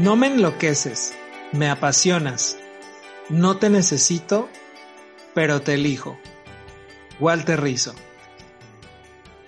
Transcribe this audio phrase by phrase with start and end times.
[0.00, 1.12] No me enloqueces,
[1.52, 2.56] me apasionas.
[3.28, 4.48] No te necesito,
[5.34, 6.18] pero te elijo.
[7.20, 7.94] Walter Rizzo.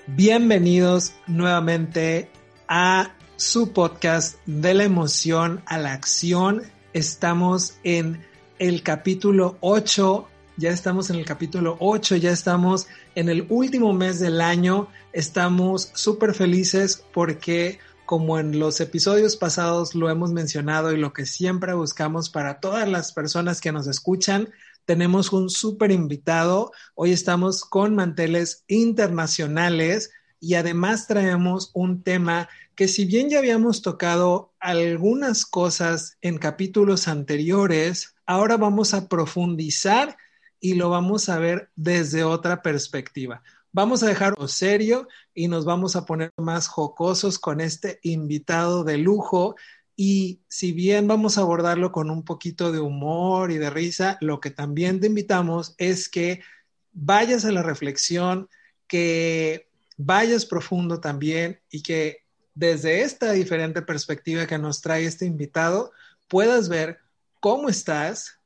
[0.06, 2.30] Bienvenidos nuevamente
[2.68, 6.64] a su podcast de la emoción a la acción.
[6.92, 8.22] Estamos en
[8.58, 10.28] el capítulo 8,
[10.58, 14.88] ya estamos en el capítulo 8, ya estamos en el último mes del año.
[15.14, 17.78] Estamos súper felices porque
[18.12, 22.86] como en los episodios pasados lo hemos mencionado y lo que siempre buscamos para todas
[22.86, 24.50] las personas que nos escuchan,
[24.84, 26.72] tenemos un súper invitado.
[26.94, 33.80] Hoy estamos con manteles internacionales y además traemos un tema que si bien ya habíamos
[33.80, 40.18] tocado algunas cosas en capítulos anteriores, ahora vamos a profundizar
[40.60, 43.42] y lo vamos a ver desde otra perspectiva.
[43.74, 48.98] Vamos a dejarlo serio y nos vamos a poner más jocosos con este invitado de
[48.98, 49.56] lujo.
[49.96, 54.40] Y si bien vamos a abordarlo con un poquito de humor y de risa, lo
[54.40, 56.40] que también te invitamos es que
[56.92, 58.48] vayas a la reflexión,
[58.86, 62.18] que vayas profundo también y que
[62.54, 65.92] desde esta diferente perspectiva que nos trae este invitado
[66.28, 66.98] puedas ver
[67.40, 68.38] cómo estás.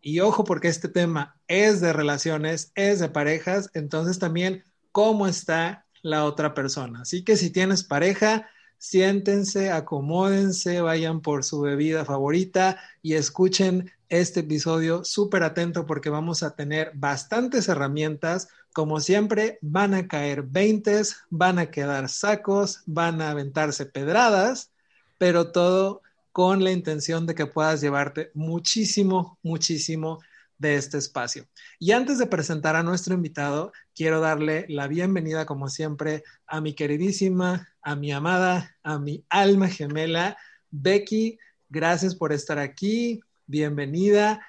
[0.00, 5.83] Y ojo, porque este tema es de relaciones, es de parejas, entonces también cómo está
[6.04, 7.00] la otra persona.
[7.00, 8.46] Así que si tienes pareja,
[8.78, 16.42] siéntense, acomódense, vayan por su bebida favorita y escuchen este episodio súper atento porque vamos
[16.42, 23.22] a tener bastantes herramientas como siempre, van a caer veintes, van a quedar sacos, van
[23.22, 24.72] a aventarse pedradas,
[25.16, 30.18] pero todo con la intención de que puedas llevarte muchísimo, muchísimo
[30.58, 31.46] de este espacio.
[31.78, 36.74] Y antes de presentar a nuestro invitado, quiero darle la bienvenida, como siempre, a mi
[36.74, 40.36] queridísima, a mi amada, a mi alma gemela,
[40.70, 41.38] Becky.
[41.68, 43.20] Gracias por estar aquí.
[43.46, 44.46] Bienvenida.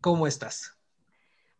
[0.00, 0.72] ¿Cómo estás?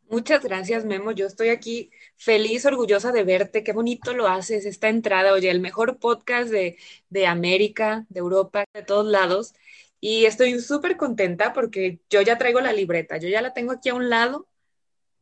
[0.08, 1.12] Muchas gracias, Memo.
[1.12, 3.64] Yo estoy aquí feliz, orgullosa de verte.
[3.64, 5.32] Qué bonito lo haces, esta entrada.
[5.32, 6.76] Oye, el mejor podcast de,
[7.08, 9.54] de América, de Europa, de todos lados.
[10.02, 13.18] Y estoy súper contenta porque yo ya traigo la libreta.
[13.18, 14.48] Yo ya la tengo aquí a un lado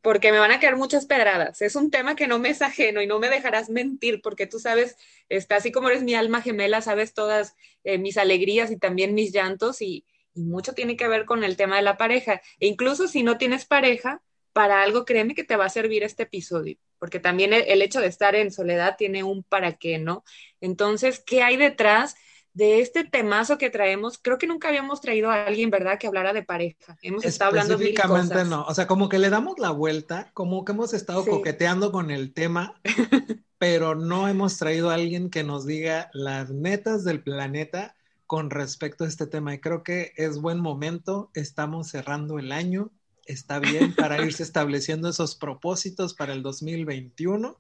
[0.01, 1.61] porque me van a quedar muchas pedradas.
[1.61, 4.59] Es un tema que no me es ajeno y no me dejarás mentir porque tú
[4.59, 4.97] sabes,
[5.29, 7.55] está así como eres mi alma gemela, sabes todas
[7.85, 11.59] eh, mis alegrías y también mis llantos y, y mucho tiene que ver con el
[11.59, 12.41] tema de la pareja.
[12.59, 16.25] E incluso si no tienes pareja, para algo, créeme que te va a servir este
[16.25, 20.25] episodio, porque también el, hecho de estar en soledad tiene un para qué, ¿no?
[20.61, 22.17] Entonces, ¿qué hay detrás?
[22.53, 26.33] De este temazo que traemos, creo que nunca habíamos traído a alguien, ¿verdad?, que hablara
[26.33, 26.97] de pareja.
[27.03, 28.49] Hemos estado hablando de cosas.
[28.49, 32.11] no, o sea, como que le damos la vuelta, como que hemos estado coqueteando con
[32.11, 32.81] el tema,
[33.59, 37.95] pero no hemos traído a alguien que nos diga las netas del planeta
[38.27, 39.55] con respecto a este tema.
[39.55, 42.91] Y creo que es buen momento, estamos cerrando el año,
[43.27, 47.59] está bien para irse estableciendo esos propósitos para el 2021.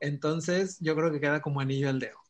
[0.00, 2.23] Entonces, yo creo que queda como anillo al dedo.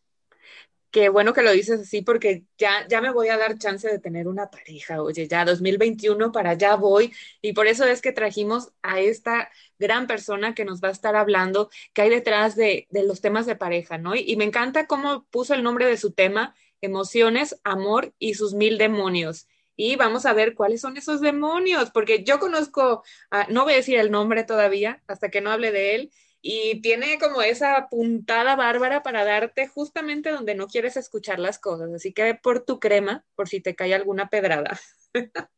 [0.95, 3.99] Qué bueno que lo dices así porque ya, ya me voy a dar chance de
[3.99, 5.03] tener una pareja.
[5.03, 7.13] Oye, ya 2021 para allá voy.
[7.43, 9.51] Y por eso es que trajimos a esta
[9.81, 13.45] gran persona que nos va a estar hablando que hay detrás de, de los temas
[13.45, 14.15] de pareja, ¿no?
[14.15, 18.55] Y, y me encanta cómo puso el nombre de su tema, emociones, amor y sus
[18.55, 23.03] mil demonios y vamos a ver cuáles son esos demonios, porque yo conozco,
[23.49, 26.13] no voy a decir el nombre todavía hasta que no hable de él,
[26.47, 31.91] y tiene como esa puntada bárbara para darte justamente donde no quieres escuchar las cosas,
[31.95, 34.79] así que por tu crema, por si te cae alguna pedrada.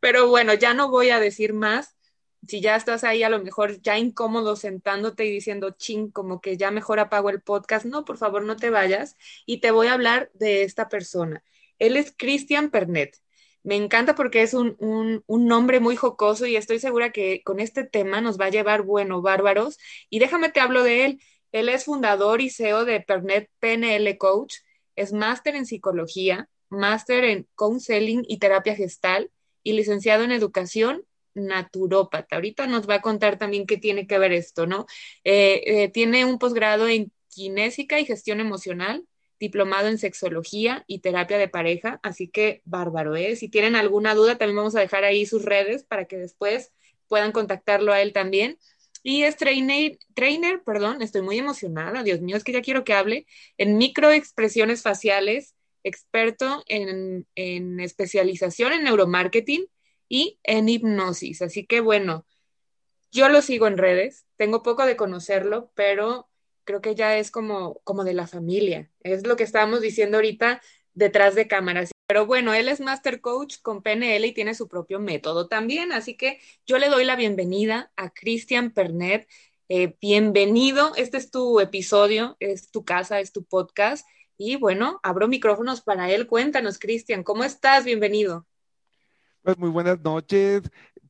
[0.00, 1.96] Pero bueno, ya no voy a decir más.
[2.46, 6.58] Si ya estás ahí a lo mejor ya incómodo sentándote y diciendo, ching, como que
[6.58, 9.16] ya mejor apago el podcast, no, por favor no te vayas
[9.46, 11.42] y te voy a hablar de esta persona.
[11.78, 13.16] Él es Christian Pernet.
[13.62, 14.76] Me encanta porque es un,
[15.28, 19.22] nombre muy jocoso y estoy segura que con este tema nos va a llevar, bueno,
[19.22, 19.78] bárbaros.
[20.10, 21.20] Y déjame te hablo de él.
[21.52, 24.56] Él es fundador y CEO de Pernet PNL Coach,
[24.96, 29.30] es máster en psicología, máster en counseling y terapia gestal
[29.62, 31.04] y licenciado en educación
[31.34, 32.36] naturópata.
[32.36, 34.86] Ahorita nos va a contar también qué tiene que ver esto, ¿no?
[35.24, 39.06] Eh, eh, tiene un posgrado en kinésica y gestión emocional,
[39.42, 43.34] diplomado en sexología y terapia de pareja, así que bárbaro, ¿eh?
[43.34, 46.72] Si tienen alguna duda, también vamos a dejar ahí sus redes para que después
[47.08, 48.56] puedan contactarlo a él también.
[49.02, 52.92] Y es trainer, trainer, perdón, estoy muy emocionada, Dios mío, es que ya quiero que
[52.92, 53.26] hable,
[53.58, 59.66] en microexpresiones faciales, experto en, en especialización en neuromarketing
[60.08, 61.42] y en hipnosis.
[61.42, 62.24] Así que bueno,
[63.10, 66.28] yo lo sigo en redes, tengo poco de conocerlo, pero
[66.64, 68.90] creo que ya es como, como de la familia.
[69.00, 70.60] Es lo que estábamos diciendo ahorita
[70.94, 71.90] detrás de cámaras.
[72.06, 75.92] Pero bueno, él es Master Coach con PNL y tiene su propio método también.
[75.92, 79.28] Así que yo le doy la bienvenida a Cristian Pernet.
[79.68, 84.06] Eh, bienvenido, este es tu episodio, es tu casa, es tu podcast.
[84.36, 86.26] Y bueno, abro micrófonos para él.
[86.26, 87.84] Cuéntanos, Cristian, ¿cómo estás?
[87.84, 88.46] Bienvenido.
[89.42, 90.62] Pues muy buenas noches.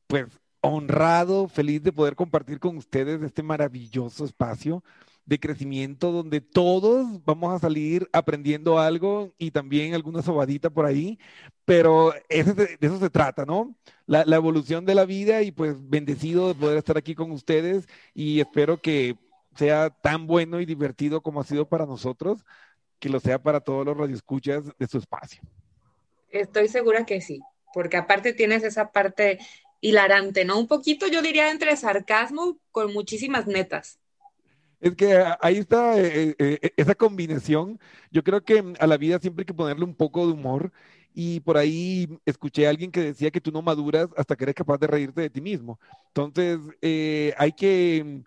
[0.07, 0.27] Pues
[0.61, 4.81] honrado, feliz de poder compartir con ustedes este maravilloso espacio
[5.25, 11.17] de crecimiento donde todos vamos a salir aprendiendo algo y también alguna sobadita por ahí,
[11.65, 13.75] pero de eso se trata, ¿no?
[14.05, 17.87] La, la, evolución de la vida y pues bendecido de poder estar aquí con ustedes
[18.13, 19.15] y espero que
[19.55, 22.43] sea tan bueno y divertido como ha sido para nosotros,
[22.99, 25.41] que lo sea para todos los radioescuchas de su espacio.
[26.29, 27.41] Estoy segura que sí,
[27.73, 29.39] porque aparte tienes esa parte
[29.81, 30.57] hilarante, ¿no?
[30.57, 33.99] Un poquito, yo diría, entre sarcasmo con muchísimas netas.
[34.83, 37.79] Es que ahí está eh, eh, eh, esa combinación.
[38.11, 40.73] Yo creo que a la vida siempre hay que ponerle un poco de humor.
[41.13, 44.55] Y por ahí escuché a alguien que decía que tú no maduras hasta que eres
[44.55, 45.79] capaz de reírte de ti mismo.
[46.09, 46.59] Entonces,
[47.37, 48.23] hay que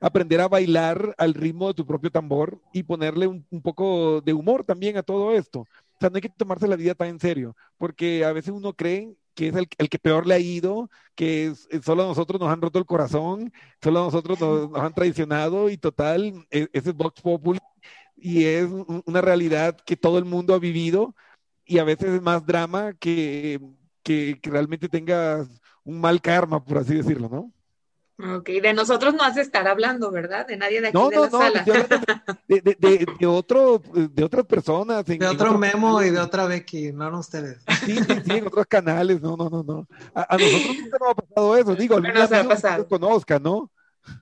[0.00, 4.32] aprender a bailar al ritmo de tu propio tambor y ponerle un, un, poco de
[4.32, 5.60] humor también a todo esto.
[5.60, 8.72] O sea, no hay que tomarse la vida tan en serio, porque a veces uno
[8.72, 12.60] cree que es el, que peor le ha ido, que solo a nosotros nos han
[12.60, 17.20] roto el corazón, solo a nosotros nos, han traicionado y total, e, ese es Vox
[17.22, 17.60] Populi
[18.16, 18.68] y es
[19.06, 21.14] una realidad que todo el mundo ha vivido
[21.64, 23.60] y a veces es más drama que,
[24.02, 25.48] que, que realmente tengas
[25.84, 27.52] un mal karma, por así decirlo, ¿no?
[28.36, 30.46] Ok, de nosotros no has de estar hablando, ¿verdad?
[30.46, 31.64] De nadie de aquí de la no, sala.
[32.46, 35.04] De, de, de, de, otro, de otras personas.
[35.04, 37.58] de otro Memo y de otra Becky, no, no ustedes.
[37.84, 39.88] Sí, sí, sí, en otros canales, no, no, no, no.
[40.14, 42.88] A, nosotros nunca nos ha pasado eso, digo, al menos ha pasado.
[42.88, 43.70] conozca, ¿no?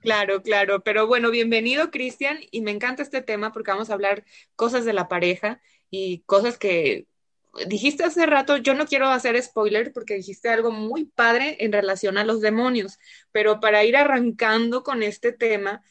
[0.01, 4.23] Claro, claro, pero bueno, bienvenido Cristian y me encanta este tema porque vamos a hablar
[4.55, 7.07] cosas de la pareja y cosas que
[7.67, 12.17] dijiste hace rato, yo no quiero hacer spoiler porque dijiste algo muy padre en relación
[12.17, 12.99] a los demonios,
[13.31, 15.81] pero para ir arrancando con este tema,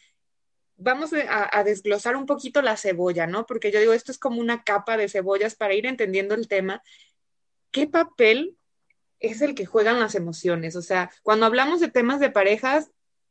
[0.76, 3.46] vamos a, desglosar un poquito la cebolla, ¿no?
[3.46, 6.82] Porque yo digo, esto es como una capa de cebollas para ir entendiendo el tema.
[7.72, 8.56] ¿Qué papel
[9.18, 10.76] es el que juegan las emociones?
[10.76, 12.90] O sea, cuando hablamos de temas de parejas,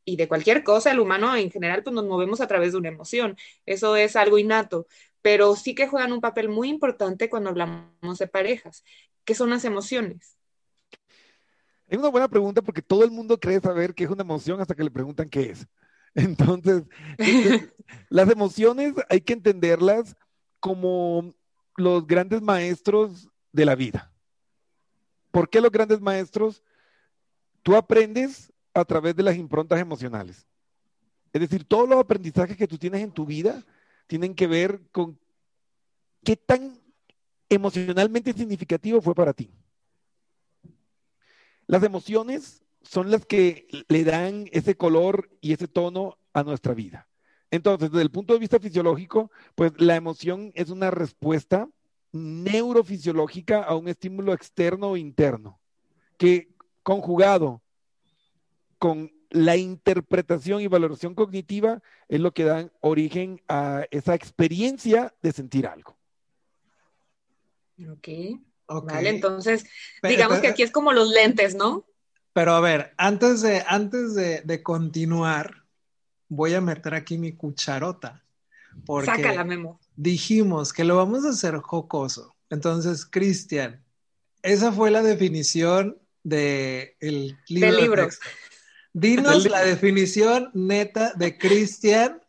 [0.09, 2.87] y de cualquier cosa, el humano en general, pues nos movemos a través de una
[2.87, 3.35] emoción.
[3.65, 4.87] Eso es algo innato
[5.27, 8.85] pero sí que juegan un papel muy importante cuando hablamos de parejas.
[9.25, 10.37] ¿Qué son las emociones?
[11.85, 14.73] Es una buena pregunta porque todo el mundo cree saber qué es una emoción hasta
[14.73, 15.67] que le preguntan qué es.
[16.15, 16.83] Entonces,
[18.09, 20.15] las emociones hay que entenderlas
[20.61, 21.35] como
[21.75, 24.13] los grandes maestros de la vida.
[25.31, 26.63] ¿Por qué los grandes maestros?
[27.63, 30.47] Tú aprendes a través de las improntas emocionales.
[31.33, 33.65] Es decir, todos los aprendizajes que tú tienes en tu vida
[34.07, 35.19] tienen que ver con
[36.23, 36.81] qué tan
[37.49, 39.51] emocionalmente significativo fue para ti.
[41.67, 47.07] Las emociones son las que le dan ese color y ese tono a nuestra vida.
[47.51, 51.69] Entonces, desde el punto de vista fisiológico, pues la emoción es una respuesta
[52.11, 55.59] neurofisiológica a un estímulo externo o interno,
[56.17, 56.49] que
[56.83, 57.61] conjugado
[58.79, 65.31] con la interpretación y valoración cognitiva es lo que dan origen a esa experiencia de
[65.31, 65.97] sentir algo.
[67.89, 68.07] Ok.
[68.67, 69.65] Vale, entonces,
[70.03, 71.85] digamos que aquí es como los lentes, ¿no?
[72.33, 75.63] Pero a ver, antes de, antes de, continuar,
[76.27, 78.23] voy a meter aquí mi cucharota.
[78.85, 79.79] Porque Sácala, Memo.
[79.95, 82.35] Dijimos que lo vamos a hacer jocoso.
[82.49, 83.83] Entonces, Cristian,
[84.43, 87.71] esa fue la definición de el libro.
[87.71, 88.09] Del libro.
[88.99, 92.19] Dinos la definición neta de Cristian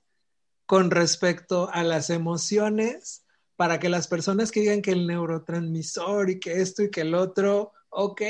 [0.66, 3.24] con respecto a las emociones
[3.56, 7.14] para que las personas que digan que el neurotransmisor y que esto y que el
[7.14, 8.20] otro, ok,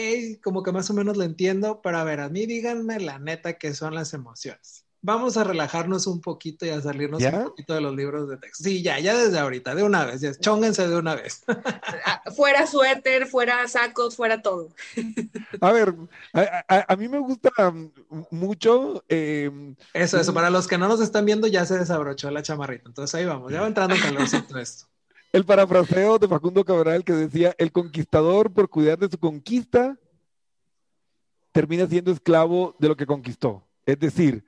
[0.40, 3.58] como que más o menos lo entiendo, pero a ver, a mí díganme la neta
[3.58, 4.86] que son las emociones.
[5.00, 7.30] Vamos a relajarnos un poquito y a salirnos ¿Ya?
[7.38, 8.64] un poquito de los libros de texto.
[8.64, 11.44] Sí, ya, ya desde ahorita, de una vez, ya, de una vez.
[12.04, 14.68] Ah, Fuera suéter, fuera sacos, fuera todo.
[15.60, 15.94] A ver,
[16.32, 17.90] a, a- a mí me gusta mm,
[18.32, 19.04] mucho.
[19.08, 19.50] eh,
[19.94, 22.88] Eso, eso, para los que no nos están viendo, ya se desabrochó la chamarrita.
[22.88, 24.86] Entonces ahí vamos, ya va entrando en calorcito esto.
[25.32, 29.96] El parafraseo de Facundo Cabral que decía, el conquistador por cuidar de su conquista
[31.52, 33.64] termina siendo esclavo de lo que conquistó.
[33.84, 34.44] Es decir,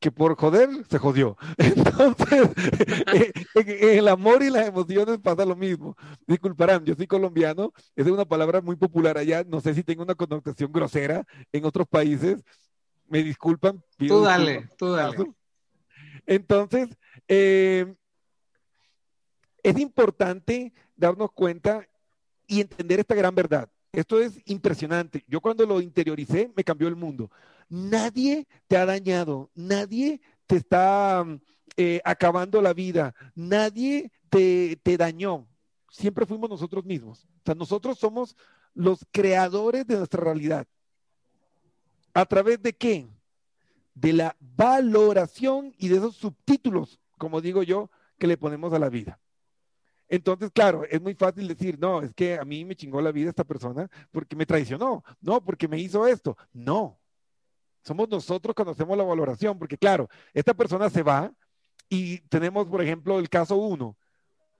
[0.00, 1.36] que por joder se jodió.
[1.58, 2.48] Entonces,
[3.14, 5.96] eh, en el amor y las emociones pasa lo mismo.
[6.26, 10.14] Disculparán, yo soy colombiano, es una palabra muy popular allá, no sé si tengo una
[10.14, 12.42] connotación grosera en otros países,
[13.06, 13.82] me disculpan.
[13.96, 14.76] pido Tú dale, disculpas.
[14.78, 15.32] tú dale.
[16.26, 16.88] Entonces,
[17.28, 17.94] eh,
[19.62, 21.86] es importante darnos cuenta
[22.46, 23.68] y entender esta gran verdad.
[23.92, 25.24] Esto es impresionante.
[25.26, 27.30] Yo cuando lo interioricé me cambió el mundo.
[27.70, 31.40] Nadie te ha dañado, nadie te está mm,
[31.76, 35.46] eh, acabando la vida, nadie te, te dañó.
[35.90, 37.24] Siempre fuimos nosotros mismos.
[37.24, 38.36] O sea, nosotros somos
[38.74, 40.66] los creadores de nuestra realidad.
[42.12, 43.08] ¿A través de qué?
[43.94, 48.88] De la valoración y de esos subtítulos, como digo yo, que le ponemos a la
[48.88, 49.20] vida.
[50.08, 53.30] Entonces, claro, es muy fácil decir, no, es que a mí me chingó la vida
[53.30, 56.36] esta persona porque me traicionó, no, porque me hizo esto.
[56.52, 56.99] No,
[57.84, 61.32] somos nosotros cuando hacemos la valoración, porque claro, esta persona se va
[61.88, 63.96] y tenemos, por ejemplo, el caso uno.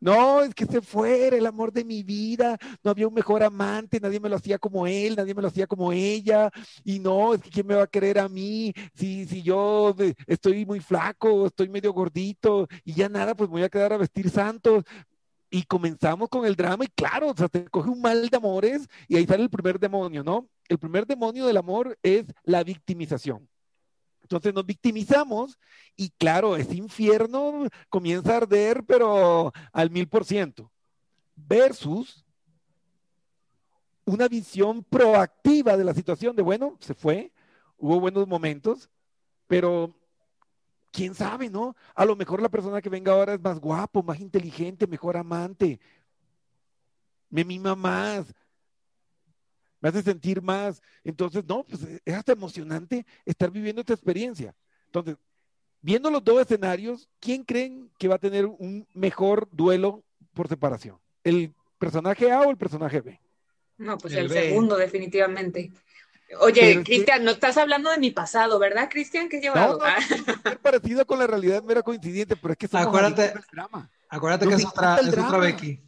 [0.03, 3.43] No, es que se fue, era el amor de mi vida, no había un mejor
[3.43, 6.51] amante, nadie me lo hacía como él, nadie me lo hacía como ella,
[6.85, 10.15] y no, es que quién me va a querer a mí, si, si yo de-
[10.27, 13.99] estoy muy flaco, estoy medio gordito, y ya nada, pues me voy a quedar a
[13.99, 14.85] vestir santos.
[15.51, 18.89] Y comenzamos con el drama, y claro, o sea, te coge un mal de amores,
[19.09, 20.49] y ahí sale el primer demonio, ¿no?
[20.69, 23.49] El primer demonio del amor es la victimización.
[24.31, 25.59] Entonces nos victimizamos
[25.97, 30.71] y claro, ese infierno comienza a arder, pero al mil por ciento.
[31.35, 32.25] Versus
[34.05, 37.33] una visión proactiva de la situación de, bueno, se fue,
[37.77, 38.89] hubo buenos momentos,
[39.49, 39.93] pero
[40.91, 41.77] quién sabe, ¿no?
[41.95, 45.81] A lo mejor la persona que venga ahora es más guapo, más inteligente, mejor amante,
[47.29, 48.35] me mima más,
[49.81, 50.83] me hace sentir más.
[51.05, 54.55] Entonces, no, pues es hasta emocionante estar viviendo esta experiencia.
[54.87, 55.17] Entonces,
[55.81, 60.05] viendo los dos escenarios, ¿quién creen que va a tener un mejor duelo
[60.35, 60.99] por separación?
[61.25, 63.21] ¿El personaje A o el personaje B?
[63.79, 65.73] No, pues El el, segundo, definitivamente.
[66.39, 69.29] Oye, Cristian, no estás hablando de mi pasado, ¿verdad, Cristian?
[69.29, 69.79] ¿Qué llevado?
[69.79, 69.97] no, Ah,
[70.45, 73.91] Es parecido con la realidad mera coincidente, pero es que somos Acuérdate- al drama.
[74.09, 75.39] Acuérdate Nos que es otra, el es otra drama.
[75.45, 75.81] Becky.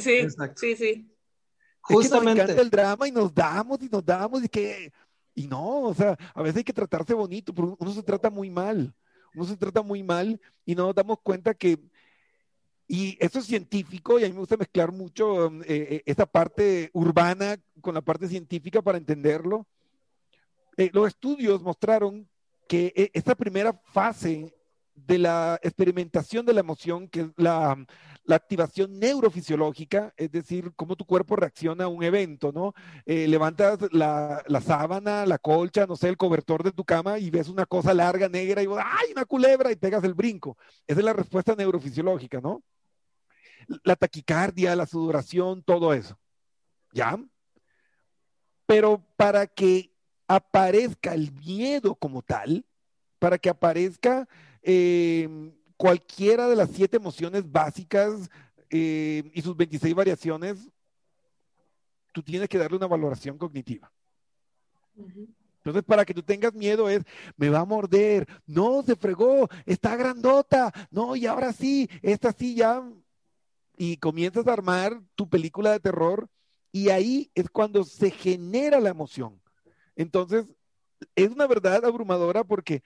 [0.00, 0.60] sí, Exacto.
[0.60, 0.84] sí, sí.
[0.88, 2.42] Es que nos Justamente.
[2.42, 4.92] encanta el drama y nos damos y nos damos y que
[5.34, 8.50] y no, o sea, a veces hay que tratarse bonito, pero uno se trata muy
[8.50, 8.92] mal.
[9.34, 11.78] Uno se trata muy mal y no nos damos cuenta que
[12.92, 16.26] y eso es científico y a mí me gusta mezclar mucho um, eh, eh, esa
[16.26, 19.66] parte urbana con la parte científica para entenderlo.
[20.76, 22.28] Eh, los estudios mostraron
[22.68, 24.54] que eh, esta primera fase
[24.94, 27.82] de la experimentación de la emoción, que es la,
[28.24, 32.74] la activación neurofisiológica, es decir, cómo tu cuerpo reacciona a un evento, ¿no?
[33.06, 37.30] Eh, levantas la, la sábana, la colcha, no sé, el cobertor de tu cama y
[37.30, 39.72] ves una cosa larga, negra, y vos, ¡ay, una culebra!
[39.72, 40.58] y pegas el brinco.
[40.86, 42.62] Esa es la respuesta neurofisiológica, ¿no?
[43.84, 46.18] La taquicardia, la sudoración, todo eso.
[46.92, 47.18] ¿Ya?
[48.66, 49.92] Pero para que
[50.26, 52.64] aparezca el miedo como tal,
[53.18, 54.28] para que aparezca
[54.62, 58.30] eh, cualquiera de las siete emociones básicas
[58.70, 60.70] eh, y sus 26 variaciones,
[62.12, 63.92] tú tienes que darle una valoración cognitiva.
[64.94, 67.02] Entonces, para que tú tengas miedo es,
[67.36, 72.54] me va a morder, no, se fregó, está grandota, no, y ahora sí, esta sí
[72.54, 72.82] ya.
[73.76, 76.28] Y comienzas a armar tu película de terror
[76.72, 79.40] y ahí es cuando se genera la emoción.
[79.96, 80.46] Entonces,
[81.14, 82.82] es una verdad abrumadora porque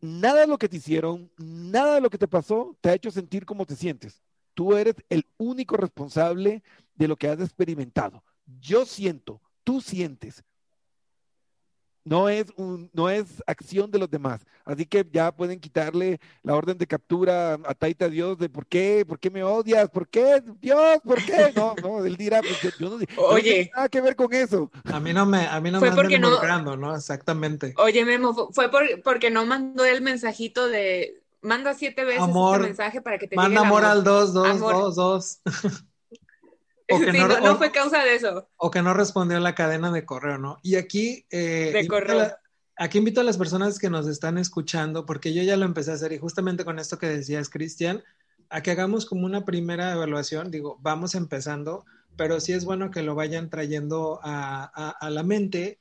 [0.00, 3.10] nada de lo que te hicieron, nada de lo que te pasó te ha hecho
[3.10, 4.22] sentir como te sientes.
[4.54, 6.62] Tú eres el único responsable
[6.94, 8.22] de lo que has experimentado.
[8.60, 10.44] Yo siento, tú sientes.
[12.04, 14.44] No es, un, no es acción de los demás.
[14.64, 19.04] Así que ya pueden quitarle la orden de captura a Taita Dios de por qué,
[19.06, 21.52] por qué me odias, por qué, Dios, por qué.
[21.56, 23.52] No, no, él dirá, pues yo, yo no, yo no Oye.
[23.64, 24.70] tengo nada que ver con eso.
[24.84, 26.94] A mí no me, a mí no Fue me porque no- involucrando, ¿no?
[26.96, 27.74] Exactamente.
[27.76, 32.56] Oye, Memo, fu- fue por- porque no mandó el mensajito de manda siete veces Amor,
[32.56, 33.96] este mensaje para que te Manda llegue el amor amor.
[33.98, 34.72] al 2, 2, Amor.
[34.74, 35.40] 2, 2.
[36.94, 38.48] O que Sí, no- no, no o- fue causa de eso.
[38.56, 40.58] O que no respondió a la cadena de correo, ¿no?
[40.62, 41.26] Y aquí...
[41.30, 42.18] eh, De invita, correo.
[42.20, 42.38] a la,
[42.76, 45.94] aquí invito a las personas que nos están escuchando, porque yo ya lo empecé a
[45.94, 48.02] hacer y justamente con esto que decías, Cristian,
[48.50, 51.84] a que hagamos como una primera evaluación, digo, vamos empezando,
[52.16, 55.78] pero sí es bueno que lo vayan trayendo a, a la mente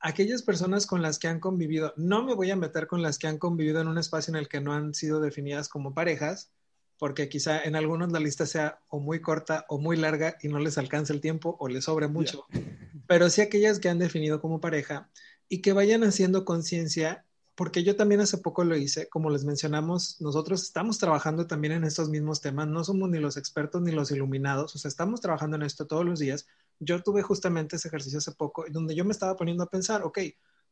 [0.00, 3.26] aquellas personas con las que han convivido, no me voy a meter con las que
[3.26, 6.50] han convivido en un espacio en el que no han sido definidas como parejas,
[6.98, 10.58] porque quizá en algunos la lista sea o muy corta o muy larga y no
[10.58, 12.44] les alcance el tiempo o les sobre mucho,
[13.06, 15.10] pero sí aquellas que han definido como pareja
[15.48, 17.24] y que vayan haciendo conciencia,
[17.54, 21.84] porque yo también hace poco lo hice, como les mencionamos, nosotros estamos trabajando también en
[21.84, 25.56] estos mismos temas, no somos ni los expertos ni los iluminados, o sea, estamos trabajando
[25.56, 26.46] en esto todos los días.
[26.78, 30.18] Yo tuve justamente ese ejercicio hace poco, donde yo me estaba poniendo a pensar, ok,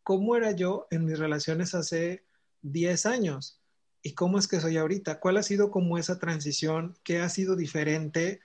[0.03, 2.25] ¿cómo era yo en mis relaciones hace
[2.63, 3.61] 10 años?
[4.07, 5.19] ¿Y cómo es que soy ahorita?
[5.19, 6.95] ¿Cuál ha sido como esa transición?
[7.05, 8.41] ¿Qué ha sido diferente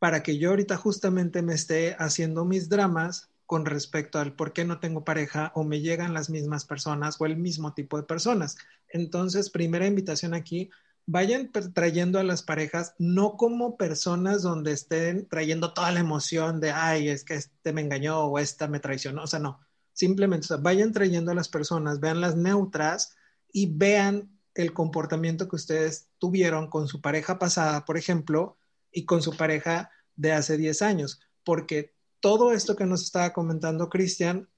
[0.00, 4.64] para que yo ahorita justamente me esté haciendo mis dramas con respecto al por qué
[4.64, 8.56] no tengo pareja o me llegan las mismas personas o el mismo tipo de personas?
[8.88, 10.70] Entonces, primera invitación aquí,
[11.06, 16.72] vayan trayendo a las parejas no como personas donde estén trayendo toda la emoción de,
[16.72, 19.60] ay, es que este me engañó o esta me traicionó, o sea, no,
[19.92, 23.14] simplemente, vayan trayendo a las personas, vean las neutras
[23.52, 28.56] y vean el comportamiento que ustedes tuvieron con su pareja pasada, por ejemplo,
[28.92, 33.90] y con su pareja de hace 10 años, porque todo esto que nos estaba comentando
[33.90, 34.48] Cristian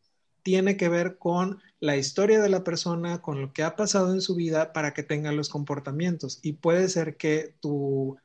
[0.42, 4.20] tiene que ver con la historia de la persona, con lo que ha pasado en
[4.20, 6.38] su vida para que tenga los comportamientos.
[6.42, 8.16] Y puede ser que tu,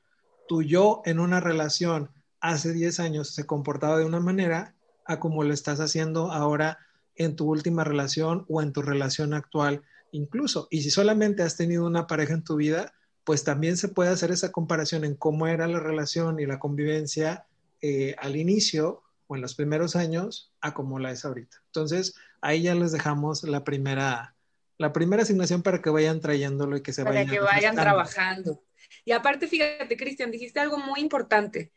[0.48, 4.76] tu yo en una relación hace 10 años se comportaba de una manera
[5.06, 6.78] a como lo estás haciendo ahora
[7.16, 10.68] en tu última relación o en tu relación actual incluso.
[10.72, 14.32] Y si solamente has tenido una pareja en tu vida, pues también se puede hacer
[14.32, 17.46] esa comparación en cómo era la relación y la convivencia
[17.82, 21.58] eh, al inicio o en los primeros años a cómo la es ahorita.
[21.68, 24.36] Entonces, ahí ya les dejamos la primera,
[24.78, 27.28] la primera asignación para que vayan trayéndolo y que se vayan.
[27.28, 28.64] Para que vayan trabajando.
[29.06, 31.72] Y aparte, fíjate, Cristian, dijiste algo muy importante.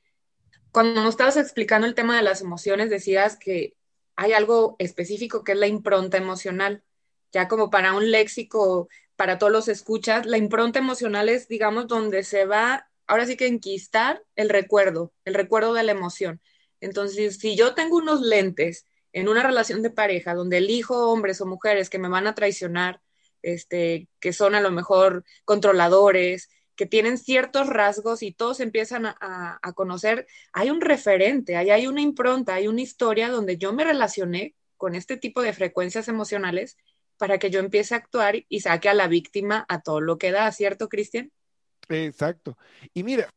[0.72, 3.76] Cuando nos estabas explicando el tema de las emociones, decías que
[4.16, 6.82] hay algo específico que es la impronta emocional
[7.34, 12.22] ya como para un léxico, para todos los escuchas, la impronta emocional es, digamos, donde
[12.22, 16.40] se va, ahora sí que enquistar el recuerdo, el recuerdo de la emoción.
[16.80, 21.46] Entonces, si yo tengo unos lentes en una relación de pareja donde elijo hombres o
[21.46, 23.00] mujeres que me van a traicionar,
[23.42, 29.58] este, que son a lo mejor controladores, que tienen ciertos rasgos y todos empiezan a,
[29.60, 33.84] a, conocer, hay un referente, hay, hay una impronta, hay una historia donde yo me
[33.84, 36.76] relacioné con este tipo de frecuencias emocionales
[37.18, 40.32] para que yo empiece a actuar y saque a la víctima a todo lo que
[40.32, 41.30] da, ¿cierto, Cristian?
[41.88, 42.56] Exacto.
[42.92, 43.32] Y mira,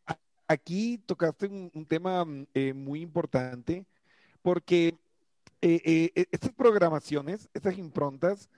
[0.48, 3.86] aquí tocaste un, tema mm, eh, muy importante
[4.42, 4.96] porque
[5.62, 8.50] eh, eh, e, estas programaciones, estas improntas,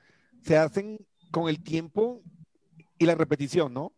[0.43, 2.21] se hacen con el tiempo
[2.97, 3.93] y la repetición, ¿no?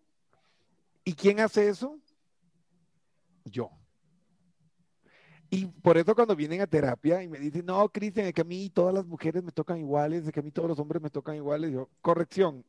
[1.04, 2.00] ¿Y quién hace eso?
[3.46, 3.81] Yo.
[5.54, 8.46] Y por eso cuando vienen a terapia y me dicen, no, Cristian, es que a
[8.46, 11.10] mí todas las mujeres me tocan iguales, es que a mí todos los hombres me
[11.10, 12.64] tocan iguales, yo, corrección,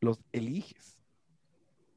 [0.00, 0.96] los eliges.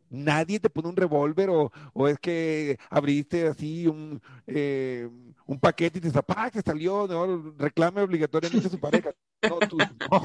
[0.09, 5.07] Nadie te pone un revólver o, o, es que abriste así un, eh,
[5.45, 9.11] un paquete y te zapá, que salió, no, reclame obligatoriamente a su pareja.
[9.49, 10.21] No, tú, no.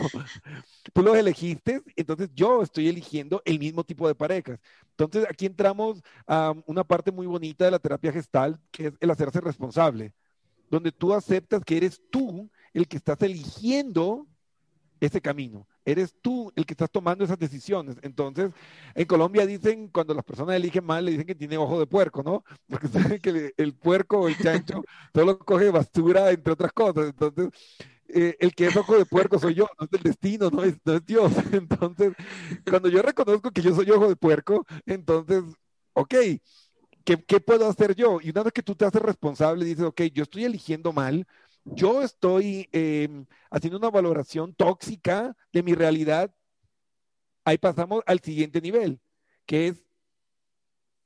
[0.93, 4.59] tú los elegiste, entonces yo estoy eligiendo el mismo tipo de parejas.
[4.91, 9.11] Entonces aquí entramos a una parte muy bonita de la terapia gestal, que es el
[9.11, 10.13] hacerse responsable,
[10.71, 14.27] donde tú aceptas que eres tú el que estás eligiendo
[15.01, 15.67] ese camino.
[15.85, 17.97] Eres tú el que estás tomando esas decisiones.
[18.03, 18.53] Entonces,
[18.95, 22.23] en Colombia dicen, cuando las personas eligen mal, le dicen que tiene ojo de puerco,
[22.23, 22.45] ¿no?
[22.69, 27.07] Porque saben que el puerco o el chancho solo coge basura, entre otras cosas.
[27.07, 27.49] Entonces,
[28.15, 30.77] eh, el que es ojo de puerco soy yo, no es el destino, no es,
[30.85, 31.33] no es Dios.
[31.53, 32.13] Entonces,
[32.69, 35.43] cuando yo reconozco que yo soy ojo de puerco, entonces,
[35.93, 36.15] ok,
[37.05, 38.21] ¿qué, ¿qué, puedo hacer yo?
[38.21, 41.27] Y una vez que tú te haces responsable, dices, ok, yo estoy eligiendo mal,
[41.65, 46.35] yo estoy em, haciendo una valoración tóxica de mi realidad,
[47.45, 49.01] ahí pasamos al siguiente nivel,
[49.47, 49.85] que es,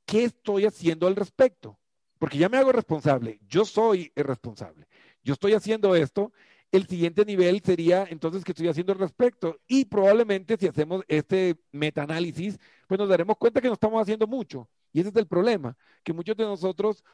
[0.07, 1.79] ¿qué estoy haciendo al respecto?
[2.19, 4.87] Porque ya me hago responsable, yo soy el responsable.
[5.23, 6.33] Yo estoy haciendo esto
[6.73, 9.59] el siguiente nivel sería entonces qué estoy haciendo al respecto.
[9.67, 14.69] Y probablemente si hacemos este metaanálisis, pues nos daremos cuenta que no estamos haciendo mucho.
[14.93, 17.05] Y ese es el problema, que muchos de nosotros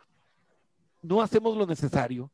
[1.03, 2.31] no hacemos lo necesario.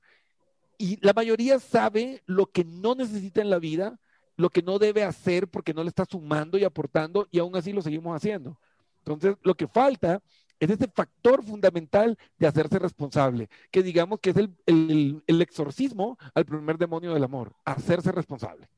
[0.79, 3.99] Y la mayoría sabe lo que no necesita en la vida,
[4.37, 7.73] lo que no debe hacer porque no le está sumando y aportando, y aún así
[7.73, 8.59] lo seguimos haciendo.
[8.99, 10.21] Entonces, lo que falta
[10.61, 16.79] es ese factor fundamental de hacerse responsable, que digamos que es el, exorcismo al primer
[16.79, 18.69] demonio del amor, hacerse responsable.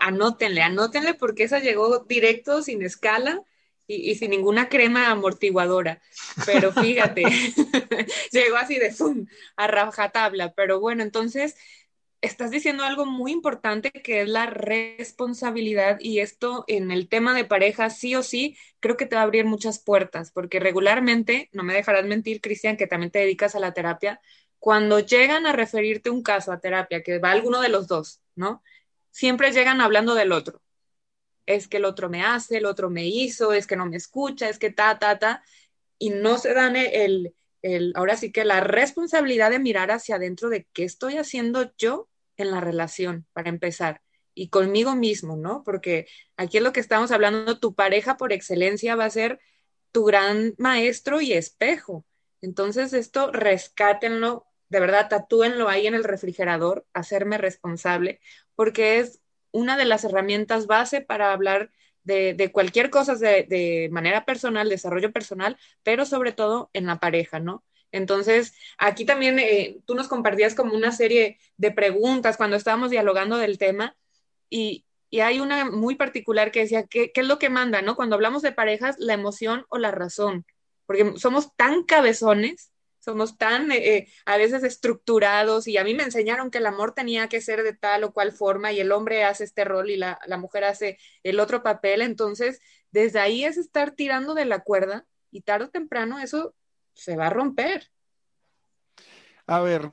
[0.00, 3.42] anótenle, anótenle porque esa llegó directo, sin escala
[3.88, 6.02] y, sin ninguna crema amortiguadora.
[6.44, 7.22] Pero fíjate,
[8.32, 10.52] llegó así de zoom, a rajatabla.
[10.52, 11.56] Pero bueno, entonces
[12.20, 17.44] estás diciendo algo muy importante que es la responsabilidad y esto en el tema de
[17.44, 21.62] pareja sí o sí creo que te va a abrir muchas puertas porque regularmente, no
[21.62, 24.20] me dejarás mentir Cristian, que también te dedicas a la terapia,
[24.58, 28.62] cuando llegan a referirte un caso a terapia, que va alguno de los dos, ¿no?
[29.10, 30.60] Siempre llegan hablando del otro.
[31.46, 34.48] Es que el otro me hace, el otro me hizo, es que no me escucha,
[34.48, 35.44] es que ta, ta, ta,
[35.98, 37.34] y no se dan el,
[37.94, 42.50] ahora sí que la responsabilidad de mirar hacia adentro de qué estoy haciendo yo en
[42.50, 44.00] la relación, para empezar,
[44.34, 45.62] y conmigo mismo, ¿no?
[45.64, 49.40] Porque aquí es lo que estamos hablando, tu pareja por excelencia va a ser
[49.90, 52.06] tu gran maestro y espejo.
[52.40, 58.20] Entonces, esto rescátenlo, de verdad, tatúenlo ahí en el refrigerador, hacerme responsable,
[58.54, 61.72] porque es una de las herramientas base para hablar
[62.08, 67.62] de, cualquier cosa de, manera personal, desarrollo personal, pero sobre todo en la pareja, ¿no?
[67.92, 73.36] Entonces, aquí también eh, tú nos compartías como una serie de preguntas cuando estábamos dialogando
[73.36, 73.96] del tema
[74.50, 74.84] y,
[75.22, 77.96] hay una muy particular que decía, ¿qué, ¿qué, es lo que manda, no?
[77.96, 80.44] Cuando hablamos de parejas, la emoción o la razón,
[80.84, 86.02] porque somos tan cabezones somos tan eh, eh, a veces estructurados y a mí me
[86.02, 89.24] enseñaron que el amor tenía que ser de tal o cual forma y el hombre
[89.24, 93.92] hace este rol y la, mujer hace el otro papel, entonces desde ahí es estar
[93.92, 96.54] tirando de la cuerda y tarde o temprano eso
[96.94, 97.90] se va a romper.
[99.46, 99.92] A ver,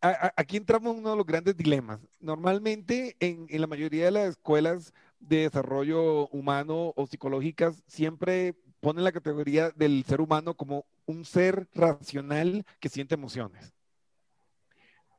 [0.00, 2.00] aquí entramos en uno de los grandes dilemas.
[2.18, 9.04] Normalmente en, en la mayoría de las escuelas de desarrollo humano o psicológicas siempre ponen
[9.04, 13.72] la categoría del ser humano como un ser racional que siente emociones.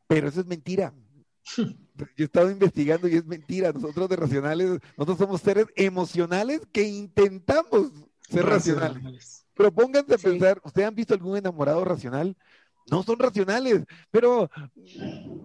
[0.07, 0.93] Pero eso es mentira.
[1.55, 3.71] Yo he estado investigando y es mentira.
[3.71, 7.91] Nosotros de racionales, nosotros somos seres emocionales que intentamos
[8.29, 9.45] ser racionales.
[9.53, 12.35] Pero pónganse a pensar, ¿ustedes han visto algún enamorado racional?
[12.89, 14.49] No son racionales, pero,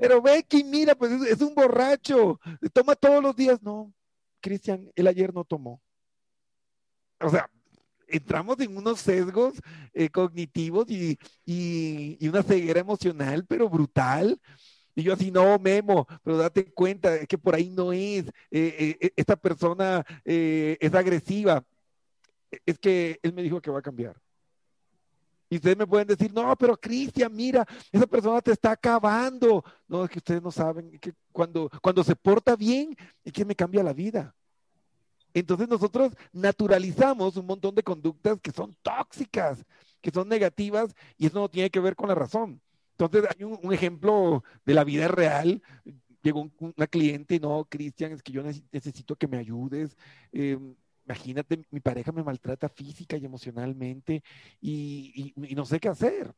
[0.01, 2.41] pero Becky, mira, pues es, es un borracho,
[2.73, 3.63] toma todos los días.
[3.63, 3.93] No,
[4.41, 5.83] Cristian, él ayer no tomó.
[7.21, 7.51] O sea,
[8.07, 9.55] entramos en unos sesgos
[9.93, 11.19] eh, cognitivos y,
[12.29, 14.41] una ceguera emocional, pero brutal.
[14.95, 18.27] Y yo así, no, Memo, pero date cuenta que por ahí no es.
[18.51, 21.63] Eh, eh, esta persona es agresiva.
[22.65, 24.17] Es que él me dijo que va a cambiar.
[25.49, 29.63] Y ustedes me pueden decir, no, pero Cristian, mira, esa persona te está acabando.
[29.87, 33.55] No, es que ustedes no saben que cuando, cuando se porta bien, es que me
[33.55, 34.35] cambia la vida.
[35.41, 39.67] Entonces nosotros naturalizamos un montón de conductas que son tóxicas,
[40.01, 42.59] que son negativas, y eso no tiene que ver con la razón.
[42.93, 45.63] Entonces hay un, ejemplo de la vida real.
[46.23, 49.95] Llegó una cliente, no, Cristian, es que yo necesito que me ayudes.
[50.33, 54.23] Em, imagínate, mi pareja me maltrata física y emocionalmente
[54.59, 56.33] y, no sé qué hacer.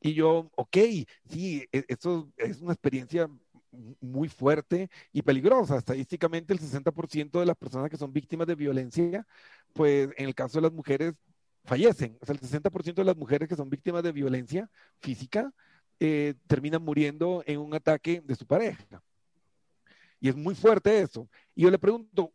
[0.00, 0.78] Y yo, ok,
[1.28, 3.28] sí, e, eso es una experiencia
[4.00, 5.76] muy fuerte y peligrosa.
[5.76, 9.26] Estadísticamente, el 60% de las personas que son víctimas de violencia,
[9.72, 11.14] pues en el caso de las mujeres,
[11.64, 12.16] fallecen.
[12.20, 15.52] O sea, el 60% de las mujeres que son víctimas de violencia física
[16.00, 19.02] eh, terminan muriendo en un ataque de su pareja.
[20.20, 21.28] Y es muy fuerte eso.
[21.54, 22.32] Y yo le pregunto,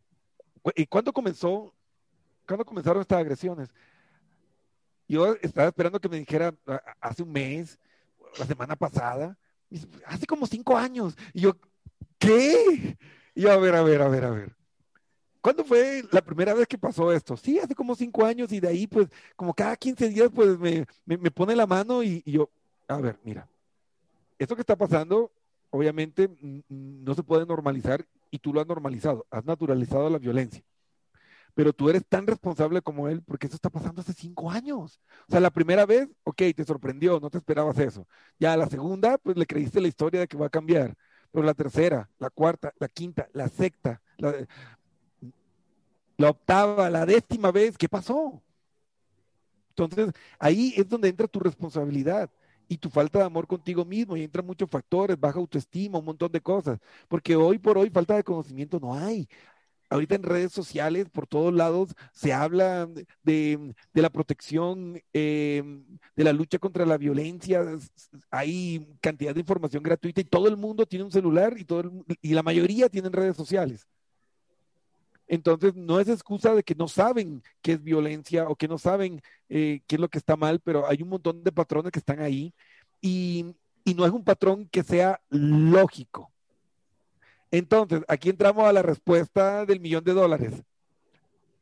[0.74, 1.74] ¿y cuándo comenzó?
[2.46, 3.68] ¿Cuándo comenzaron estas agresiones?
[5.08, 6.54] Yo estaba esperando que me dijera
[7.00, 7.78] hace un mes,
[8.38, 9.36] la semana pasada,
[10.06, 11.16] hace como cinco años.
[11.32, 11.56] Y yo,
[12.18, 12.96] ¿qué?
[13.34, 14.56] Y yo, a ver, a ver, a ver, a ver.
[15.40, 17.36] ¿Cuándo fue la primera vez que pasó esto?
[17.36, 20.86] Sí, hace como cinco años y de ahí, pues, como cada 15 días, pues, me,
[21.04, 22.48] me, pone la mano y, yo,
[22.88, 23.46] a ver, mira,
[24.38, 25.30] esto que está pasando,
[25.68, 26.30] obviamente,
[26.68, 30.64] no se puede normalizar y tú lo has normalizado, has naturalizado la violencia
[31.54, 35.00] pero tú eres tan responsable como él porque eso está pasando hace cinco años.
[35.28, 38.06] O sea, la primera vez, ok, te sorprendió, no te esperabas eso.
[38.38, 40.96] Ya la segunda, pues le creíste la historia de que va a cambiar.
[41.30, 44.00] Pero la tercera, la cuarta, la quinta, la sexta,
[46.16, 48.42] la, octava, la décima vez, ¿qué pasó?
[49.70, 52.30] Entonces, ahí es donde entra tu responsabilidad
[52.68, 56.30] y tu falta de amor contigo mismo y entran muchos factores, baja autoestima, un montón
[56.30, 59.28] de cosas, porque hoy por hoy falta de conocimiento no hay
[59.90, 62.88] ahorita en redes sociales, por todos lados, se habla
[63.22, 65.84] de, la protección, em,
[66.16, 67.64] de la lucha contra la violencia.
[68.30, 72.34] Hay cantidad de información gratuita y todo el mundo tiene un celular y, todo y
[72.34, 73.86] la mayoría tienen redes sociales.
[75.26, 79.22] Entonces, no es excusa de que no saben qué es violencia o que no saben
[79.48, 82.20] eh, qué es lo que está mal, pero hay un montón de patrones que están
[82.20, 82.52] ahí
[83.00, 83.46] y,
[83.84, 86.33] y no es un patrón que sea lógico
[87.56, 90.64] Entonces, aquí entramos a la respuesta del millón de dólares.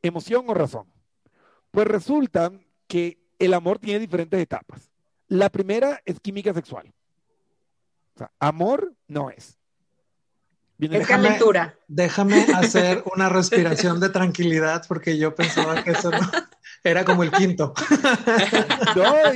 [0.00, 0.90] ¿Emoción o razón?
[1.70, 2.50] Pues resulta
[2.86, 4.90] que el amor tiene diferentes etapas.
[5.28, 6.94] La primera es química sexual.
[8.14, 9.58] O sea, amor no es.
[10.78, 11.76] Viene es calentura.
[11.88, 16.20] Déjame hacer una respiración de tranquilidad porque yo pensaba que eso no,
[16.84, 17.74] era como el quinto.
[18.96, 19.34] No,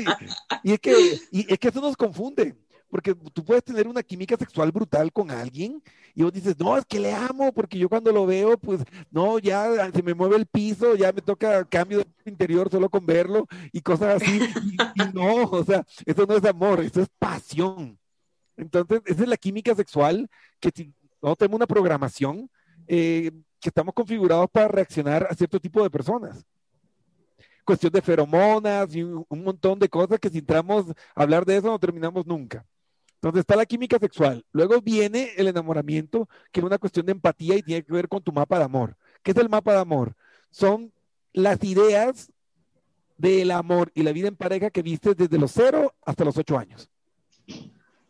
[0.62, 2.56] y, es que, y es que eso nos confunde
[2.88, 5.82] porque tú puedes tener una química sexual brutal con alguien
[6.14, 9.38] y vos dices, no, es que le amo, porque yo cuando lo veo, pues, no,
[9.38, 13.46] ya se me mueve el piso, ya me toca cambio de interior solo con verlo
[13.72, 14.40] y cosas así.
[14.94, 17.98] Y, no, o sea, eso no es amor, eso es pasión.
[18.56, 20.28] Entonces, esa es la química sexual
[20.60, 22.50] que si no tenemos una programación,
[22.86, 26.46] eh, que estamos configurados para reaccionar a cierto tipo de personas
[27.66, 31.66] cuestión de feromonas y un, montón de cosas que si entramos a hablar de eso
[31.66, 32.64] no terminamos nunca.
[33.16, 34.44] Entonces está la química sexual.
[34.52, 38.22] Luego viene el enamoramiento, que es una cuestión de empatía y tiene que ver con
[38.22, 38.96] tu mapa de amor.
[39.22, 40.14] ¿Qué es el mapa de amor?
[40.50, 40.92] Son
[41.32, 42.32] las ideas
[43.18, 46.58] del amor y la vida en pareja que viste desde los cero hasta los ocho
[46.58, 46.90] años.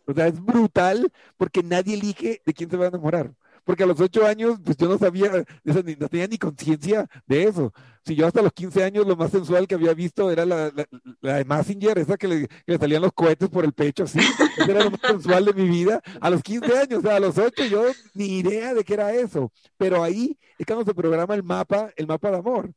[0.06, 3.32] O sea, es brutal porque nadie elige de quién se va a enamorar
[3.66, 7.72] porque a los ocho años, pues yo no sabía, no tenía ni conciencia de eso.
[8.04, 11.44] Si yo hasta los 15 años lo más sensual que había visto era la, de
[11.44, 14.20] Massinger, esa que le, salían los cohetes por el pecho, así.
[14.68, 16.00] era lo más sensual de mi vida.
[16.20, 19.12] A los 15 años, o sea, a los ocho yo ni idea de qué era
[19.12, 19.50] eso.
[19.76, 22.72] Pero ahí es cuando se programa el mapa, el mapa de amor.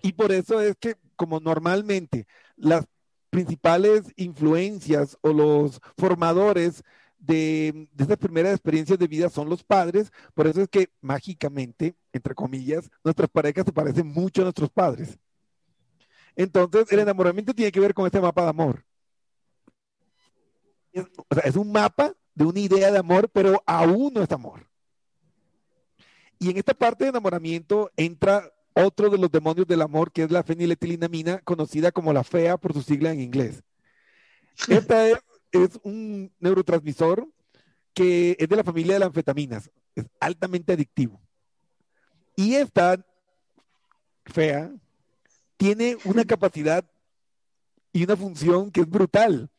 [0.00, 2.86] Y por eso es que, como normalmente, las
[3.30, 6.84] principales influencias o los formadores
[7.22, 11.94] de, de estas primeras experiencias de vida son los padres, por eso es que mágicamente,
[12.12, 15.18] entre comillas, nuestras parejas se parecen mucho a nuestros padres.
[16.34, 18.84] Entonces, el enamoramiento tiene que ver con este mapa de amor.
[20.92, 24.32] Es, o sea, es un mapa de una idea de amor, pero aún no es
[24.32, 24.68] amor.
[26.38, 30.30] Y en esta parte de enamoramiento entra otro de los demonios del amor, que es
[30.30, 33.62] la feniletilinamina, conocida como la fea por su sigla en inglés.
[34.68, 35.18] Esta es
[35.52, 37.28] es un neurotransmisor
[37.94, 41.20] que es de la familia de las anfetaminas, es altamente adictivo.
[42.34, 43.04] Y esta
[44.24, 44.72] fea
[45.56, 46.84] tiene una capacidad
[47.92, 49.50] y una función que es brutal.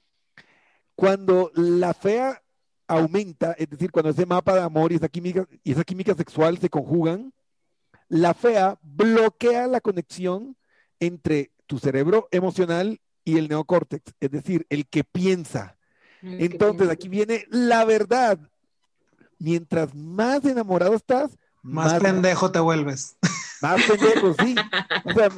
[0.95, 2.43] Cuando la fea
[2.88, 6.58] aumenta, es decir, cuando ese mapa de amor y esa química, y esa química sexual
[6.58, 7.34] se conjugan,
[8.10, 10.58] la fea bloquea la conexión
[10.99, 15.77] entre tu cerebro emocional y el neocórtex, es decir, el que piensa,
[16.24, 18.40] entonces aquí viene la verdad.
[19.40, 23.18] Mientras más enamorado estás, más, pendejo te vuelves.
[23.62, 24.56] Más pendejo, sí.
[25.06, 25.30] O sea,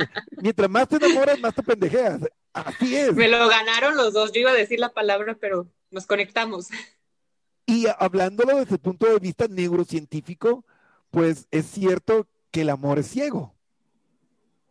[0.41, 2.21] mientras más te enamoras, más te pendejeas.
[2.53, 3.13] Así es.
[3.13, 4.31] Me lo ganaron los dos.
[4.31, 6.67] Yo iba a decir la palabra, pero nos conectamos.
[7.65, 10.65] Y hablándolo desde el punto de vista neurocientífico,
[11.09, 13.55] pues es cierto que el amor es ciego.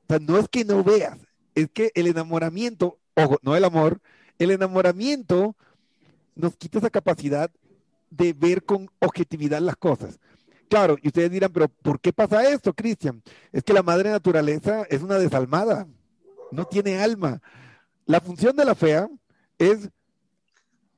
[0.05, 1.18] O sea, no es que no veas,
[1.55, 4.00] es que el enamoramiento, ojo, no el amor,
[4.38, 5.57] el enamoramiento
[6.34, 7.50] nos quita esa capacidad
[8.10, 10.18] de ver con objetividad las cosas.
[10.68, 13.22] Claro, y ustedes dirán, pero ¿por qué pasa esto, Cristian?
[13.52, 15.86] Es que la madre naturaleza es una desalmada,
[16.50, 17.40] no tiene alma.
[18.06, 19.08] La función de la fea
[19.58, 19.90] es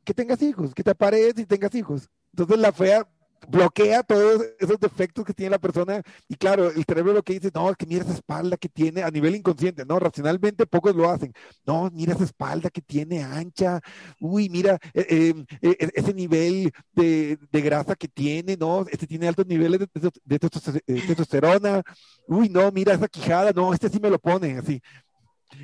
[0.04, 2.08] que tengas hijos, que te aparezcas y tengas hijos.
[2.32, 3.06] Entonces la fea
[3.48, 6.02] bloquea todos esos defectos que tiene la persona.
[6.28, 9.02] Y claro, el cerebro lo que dice, no, es que mira esa espalda que tiene
[9.02, 11.32] a nivel inconsciente, no, racionalmente pocos lo hacen,
[11.66, 13.80] no, mira esa espalda que tiene ancha,
[14.20, 19.46] uy, mira eh, eh, eh, ese nivel de, grasa que tiene, no, este tiene altos
[19.46, 21.82] niveles de, de testosterona,
[22.26, 24.80] uy, no, mira esa quijada, no, este sí me lo pone, así,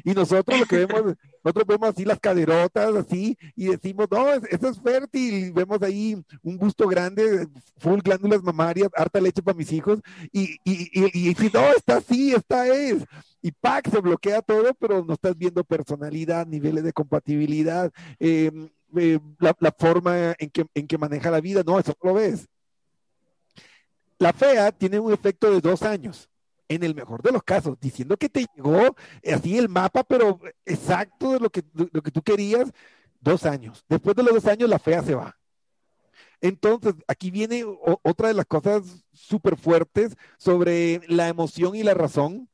[0.05, 1.15] y nosotros lo que vemos,
[1.45, 5.53] nosotros vemos así las caderotas, así, y decimos, no, eso es fértil.
[5.53, 10.01] Vemos ahí un busto grande, full glándulas mamarias, harta leche para mis hijos,
[10.33, 13.05] y, y, y, y, no, está así, esta es.
[13.41, 13.91] Y ¡pac!
[13.91, 19.73] se bloquea todo, pero no estás viendo personalidad, niveles de compatibilidad, em, eh, la, la,
[19.73, 22.47] forma en que, en que maneja la vida, no, eso no lo ves.
[24.19, 26.29] La fea tiene un efecto de dos años
[26.75, 28.97] en el mejor de los casos, diciendo que te llegó
[29.33, 32.73] así el mapa, pero exacto de lo que, lo que tú querías,
[33.21, 33.85] dos años.
[33.89, 35.39] Después de los dos años, la fea se va.
[36.41, 37.65] Entonces, aquí viene
[38.03, 42.49] otra de las cosas súper fuertes sobre la emoción y la razón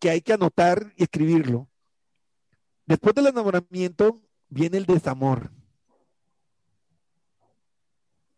[0.00, 1.68] que hay que anotar y escribirlo.
[2.84, 5.52] Después del enamoramiento viene el desamor.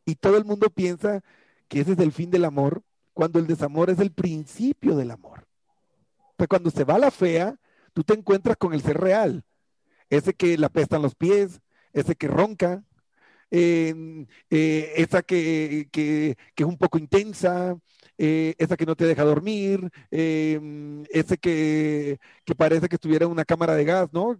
[0.04, 1.22] Y todo el mundo piensa
[1.68, 2.82] que ese es el fin del amor,
[3.12, 5.46] cuando el desamor es el principio del amor.
[6.36, 7.56] Pues cuando se va la fea,
[7.92, 9.44] tú te encuentras con el ser real,
[10.08, 11.60] ese que la pestan los pies,
[11.92, 12.82] ese que ronca,
[13.50, 17.76] eh, esa que, que, es un poco intensa,
[18.16, 20.60] eh, esa que no te deja dormir, eh,
[21.10, 24.36] ese que, que, parece que estuviera en una cámara de gas, ¿no?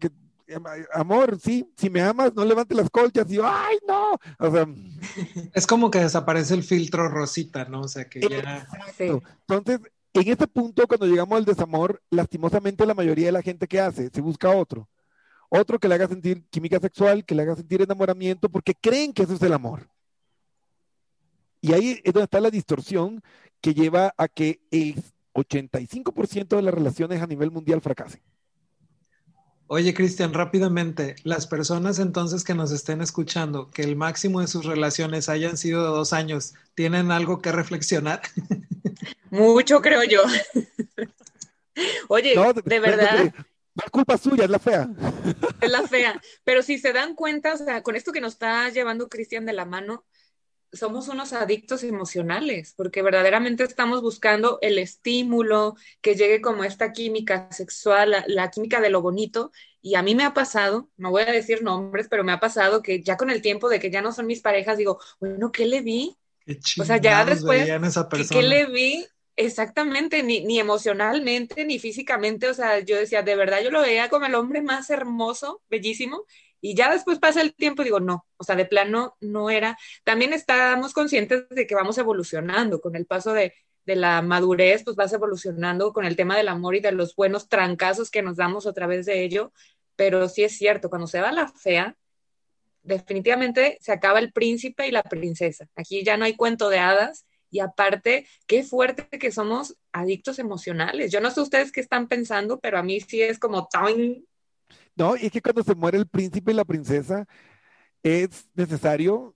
[0.92, 4.18] Amor, sí, si me amas, no levante las colchas y yo, ay, no.
[4.38, 4.66] O sea,
[5.54, 7.82] es como que desaparece el filtro rosita, ¿no?
[7.82, 8.66] O sea, que ya...
[8.98, 9.80] Entonces,
[10.12, 14.10] en este punto, cuando llegamos al desamor, lastimosamente la mayoría de la gente que hace,
[14.12, 14.88] se busca otro.
[15.48, 19.22] Otro que le haga sentir química sexual, que le haga sentir enamoramiento, porque creen que
[19.22, 19.88] eso es el amor.
[21.60, 23.22] Y ahí es donde está la distorsión
[23.60, 25.02] que lleva a que el
[25.34, 28.22] 85% de las relaciones a nivel mundial fracasen.
[29.72, 34.64] Oye, Cristian, rápidamente, las personas entonces que nos estén escuchando, que el máximo de sus
[34.64, 38.20] relaciones hayan sido de dos años, ¿tienen algo que reflexionar?
[39.30, 40.22] Mucho, creo yo.
[42.08, 43.32] Oye, de, verdad.
[43.76, 44.88] No es culpa suya, es la fea.
[45.60, 46.20] Es la fea.
[46.42, 49.52] Pero si se dan cuenta, o sea, con esto que nos está llevando Cristian de
[49.52, 50.04] la mano,
[50.72, 57.50] somos unos adictos emocionales, porque verdaderamente estamos buscando el estímulo, que llegue como esta química
[57.50, 59.50] sexual, la, química de lo bonito.
[59.82, 62.82] Y a mí me ha pasado, no voy a decir nombres, pero me ha pasado
[62.82, 65.66] que ya con el tiempo de que ya no son mis parejas, digo, bueno, ¿qué
[65.66, 66.16] le vi?
[66.80, 67.68] o sea, ya después,
[68.28, 69.06] ¿qué, le vi?
[69.36, 72.48] Exactamente, ni, ni emocionalmente, ni físicamente.
[72.48, 76.24] O sea, yo decía, de verdad, yo lo veía como el hombre más hermoso, bellísimo,
[76.60, 79.78] y ya después pasa el tiempo y digo, no, o sea, de plano no era.
[80.04, 83.54] También estamos conscientes de que vamos evolucionando con el paso de,
[83.86, 87.48] de la madurez, pues vas evolucionando con el tema del amor y de los buenos
[87.48, 89.52] trancazos que nos damos a través de ello.
[89.96, 91.96] Pero sí es cierto, cuando se va la fea,
[92.82, 95.66] definitivamente se acaba el príncipe y la princesa.
[95.76, 97.26] Aquí ya no hay cuento de hadas.
[97.52, 101.10] Y aparte, qué fuerte que somos adictos emocionales.
[101.10, 103.68] Yo no sé ustedes qué están pensando, pero a mí sí es como
[104.96, 107.26] no, y es que cuando se muere el príncipe y la princesa,
[108.02, 109.34] es necesario,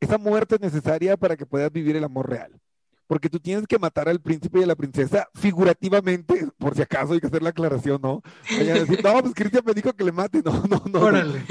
[0.00, 2.60] esa muerte es necesaria para que puedas vivir el amor real.
[3.06, 7.12] Porque tú tienes que matar al príncipe y a la princesa figurativamente, por si acaso
[7.12, 8.20] hay que hacer la aclaración, ¿no?
[8.48, 10.42] Decir, no, pues Cristian me dijo que le mate.
[10.44, 11.00] No, no, no.
[11.00, 11.44] Órale.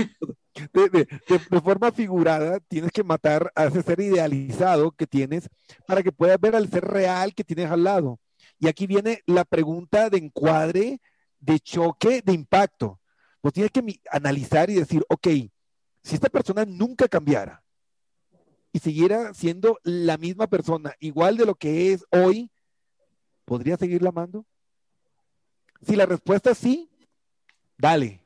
[0.74, 5.50] De, de, de, forma figurada, tienes que matar a ese ser idealizado que tienes
[5.86, 8.20] para que puedas ver al ser real que tienes al lado.
[8.60, 11.02] Y aquí viene la pregunta de encuadre,
[11.40, 13.00] de choque, de impacto
[13.46, 15.28] pues tienes que analizar y decir, ok,
[16.02, 17.64] si esta persona nunca cambiara
[18.72, 22.50] y siguiera siendo la misma persona, igual de lo que es hoy,
[23.46, 24.48] ¿podría seguirla amando?
[25.84, 26.90] Si la respuesta es sí,
[27.78, 28.26] dale.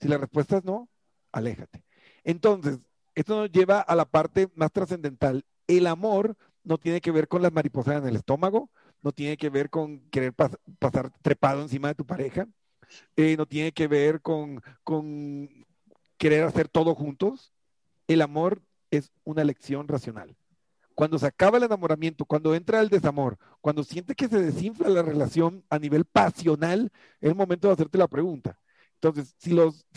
[0.00, 0.88] Si la respuesta es no,
[1.32, 1.82] aléjate.
[2.22, 2.78] Entonces,
[3.16, 5.44] esto nos lleva a la parte más trascendental.
[5.66, 8.70] El amor no tiene que ver con las mariposas en el estómago,
[9.02, 12.46] no tiene que ver con querer pasar trepado encima de tu pareja,
[13.16, 14.62] eh, no tiene que ver con,
[16.18, 17.52] querer hacer todo juntos.
[18.06, 20.36] El amor es una elección racional.
[20.94, 25.02] Cuando se acaba el enamoramiento, cuando entra el desamor, cuando siente que se desinfla la
[25.02, 28.58] relación a nivel pasional, es el momento de hacerte la pregunta.
[28.94, 29.52] Entonces, si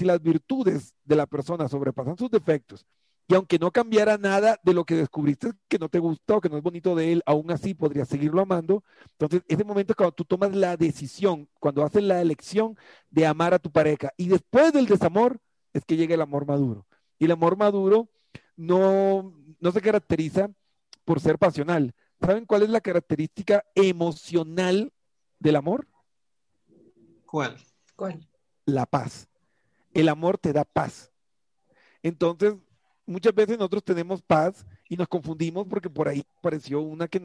[0.06, 2.86] las virtudes de la persona sobrepasan sus defectos
[3.28, 6.50] y aunque no cambiara nada de lo que descubriste que no te gusta o que
[6.50, 8.84] no es bonito de él, aún así podrías seguirlo amando.
[9.14, 12.78] Entonces, ese momento es cuando tú tomas la decisión, cuando haces la elección
[13.10, 14.12] de amar a tu pareja.
[14.16, 15.40] Y después del desamor
[15.74, 16.86] es que llega el amor maduro.
[17.18, 18.10] Y el amor maduro
[18.56, 20.52] no, no se caracteriza
[21.04, 21.96] por ser pasional.
[22.22, 24.94] ¿Saben cuál es la característica emocional
[25.40, 25.88] del amor?
[27.26, 27.58] ¿Cuál?
[27.96, 28.28] ¿Cuál?
[28.66, 29.28] La paz.
[29.94, 31.12] El amor te da paz.
[32.04, 32.54] Entonces,
[33.06, 37.20] muchas veces nosotros tenemos paz y nos confundimos porque por ahí pareció una que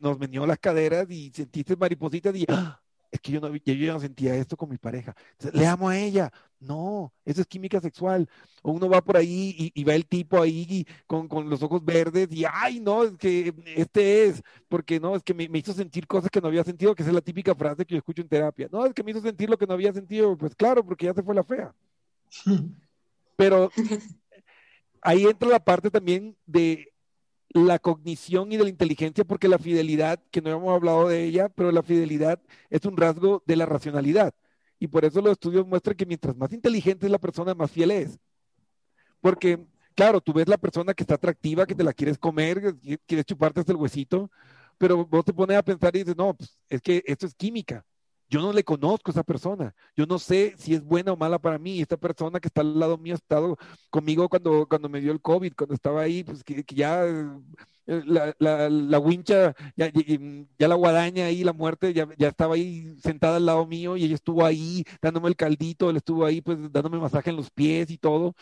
[0.00, 2.80] nos meneó las caderas y sentiste maripositas y ¡ah!
[3.12, 5.14] es que yo no, yo no sentía esto con mi pareja.
[5.52, 6.32] Le amo a ella.
[6.58, 8.26] No, eso es química sexual.
[8.62, 11.84] O uno va por ahí y, y va el tipo ahí con, con, los ojos
[11.84, 15.74] verdes y, ay, no, es que este es, porque no, es que me, me, hizo
[15.74, 18.22] sentir cosas que no había sentido, que esa es la típica frase que yo escucho
[18.22, 18.68] en terapia.
[18.72, 20.34] No, es que me hizo sentir lo que no había sentido.
[20.38, 21.74] Pues claro, porque ya se fue la fea.
[23.36, 23.70] Pero
[25.02, 26.92] ahí entra la parte también de
[27.50, 31.48] la cognición y de la inteligencia, porque la fidelidad, que no hemos hablado de ella,
[31.50, 34.34] pero la fidelidad es un rasgo de la racionalidad.
[34.78, 37.90] Y por eso los estudios muestran que mientras más inteligente es la persona, más fiel
[37.90, 38.18] es.
[39.20, 43.26] Porque, claro, tú ves la persona que está atractiva, que te la quieres comer, quieres
[43.26, 44.30] chuparte hasta el huesito,
[44.78, 47.84] pero vos te pones a pensar y dices, no, pues es que esto es química.
[48.32, 49.74] Yo no le conozco a esa persona.
[49.94, 51.82] Yo no sé si es buena o mala para mí.
[51.82, 53.58] Esta persona que está al lado mío ha estado
[53.90, 58.34] conmigo cuando, cuando me dio el COVID, cuando estaba ahí, pues que, ya eh, la,
[58.38, 59.90] la, la, wincha, ya,
[60.66, 64.14] la guadaña ahí, la muerte, ya, ya, estaba ahí sentada al lado mío y ella
[64.14, 67.98] estuvo ahí dándome el caldito, él estuvo ahí pues dándome masaje en los pies y
[67.98, 68.28] todo.
[68.28, 68.34] O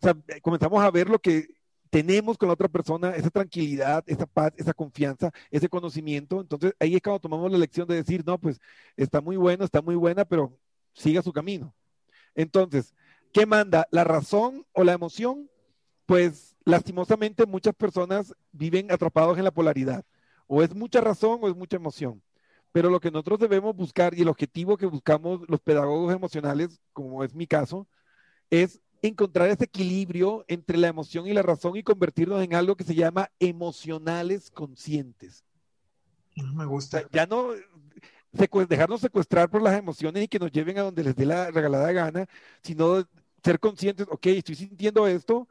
[0.00, 1.48] sea, comenzamos a ver lo que
[1.94, 6.40] tenemos con la otra persona, esa tranquilidad, esa paz, esa confianza, ese conocimiento.
[6.40, 8.60] Entonces ahí es cuando tomamos la lección de decir, no, pues
[8.96, 10.58] está muy bueno, está muy buena, pero
[10.92, 11.72] siga su camino.
[12.34, 12.96] Entonces,
[13.32, 13.86] ¿qué manda?
[13.92, 15.48] ¿La razón o la emoción?
[16.04, 20.04] Pues lastimosamente muchas personas viven atrapados en la polaridad.
[20.48, 22.20] O es mucha razón o es mucha emoción.
[22.72, 27.22] Pero lo que nosotros debemos buscar y el objetivo que buscamos los pedagogos emocionales, como
[27.22, 27.86] es mi caso,
[28.50, 32.84] es encontrar ese equilibrio entre la emoción y la razón y convertirnos en algo que
[32.84, 35.44] se llama emocionales conscientes.
[36.36, 37.04] Me gusta.
[37.12, 37.50] Ya no
[38.32, 41.92] dejarnos secuestrar por las emociones y que nos lleven a donde les dé la regalada
[41.92, 42.26] gana,
[42.62, 43.06] sino
[43.42, 45.48] ser conscientes, ok, estoy sintiendo esto,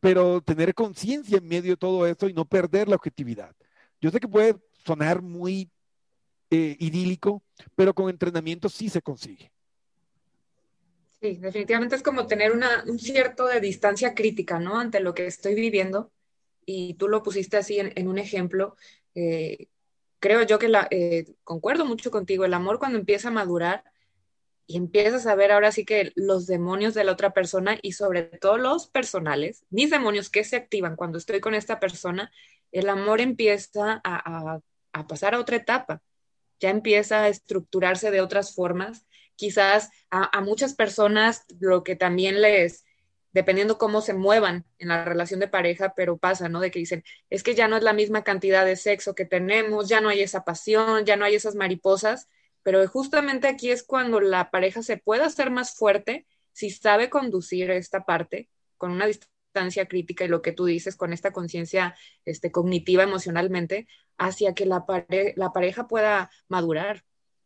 [0.00, 3.54] pero tener conciencia en medio de todo esto y no perder la objetividad.
[4.00, 5.70] Yo sé que puede sonar muy
[6.50, 7.42] eh, idílico,
[7.74, 9.53] pero con entrenamiento sí se consigue.
[11.24, 14.78] Sí, definitivamente es como tener una, un cierto de distancia crítica, ¿no?
[14.78, 16.12] Ante lo que estoy viviendo.
[16.66, 18.76] Y tú lo pusiste así en, un ejemplo.
[19.14, 19.68] Eh,
[20.18, 23.84] creo yo que eh, concuerdo mucho contigo, el amor cuando empieza a madurar
[24.66, 28.24] y empiezas a ver ahora sí que los demonios de la otra persona y sobre
[28.24, 32.30] todo los personales, mis demonios que se activan cuando estoy con esta persona,
[32.70, 34.60] el amor empieza a
[35.08, 36.02] pasar a otra etapa,
[36.60, 39.06] ya empieza a estructurarse de otras formas
[39.36, 42.84] quizás a, muchas personas lo que también les,
[43.32, 46.60] dependiendo cómo se muevan en la relación de pareja, pero pasa, ¿no?
[46.60, 49.88] De que dicen, es que ya no es la misma cantidad de sexo que tenemos,
[49.88, 52.28] ya no hay esa pasión, ya no hay esas mariposas,
[52.62, 57.70] pero justamente aquí es cuando la pareja se puede hacer más fuerte si sabe conducir
[57.70, 62.50] esta parte con una distancia crítica y lo que tú dices, con esta conciencia este,
[62.50, 63.86] cognitiva emocionalmente,
[64.18, 64.84] hacia que la,
[65.36, 67.04] la pareja pueda madurar,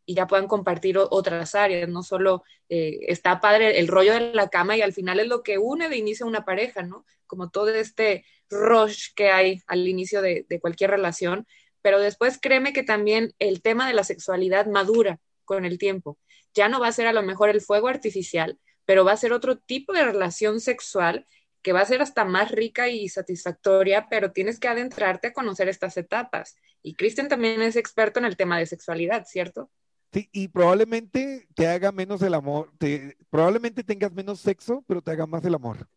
[0.09, 4.49] y ya puedan compartir otras áreas, no solo eh, está padre el rollo de la
[4.49, 7.05] cama y al final es lo que une de inicio a una pareja, ¿no?
[7.27, 11.45] Como todo este rush que hay al inicio de, de cualquier relación,
[11.83, 16.17] pero después créeme que también el tema de la sexualidad madura con el tiempo.
[16.55, 19.31] Ya no va a ser a lo mejor el fuego artificial, pero va a ser
[19.31, 21.27] otro tipo de relación sexual
[21.61, 25.69] que va a ser hasta más rica y satisfactoria, pero tienes que adentrarte a conocer
[25.69, 26.55] estas etapas.
[26.81, 29.69] Y Kristen también es experto en el tema de sexualidad, ¿cierto?
[30.11, 35.11] Sí, y probablemente te haga menos el amor, te, probablemente tengas menos sexo, pero te
[35.11, 35.87] haga más el amor.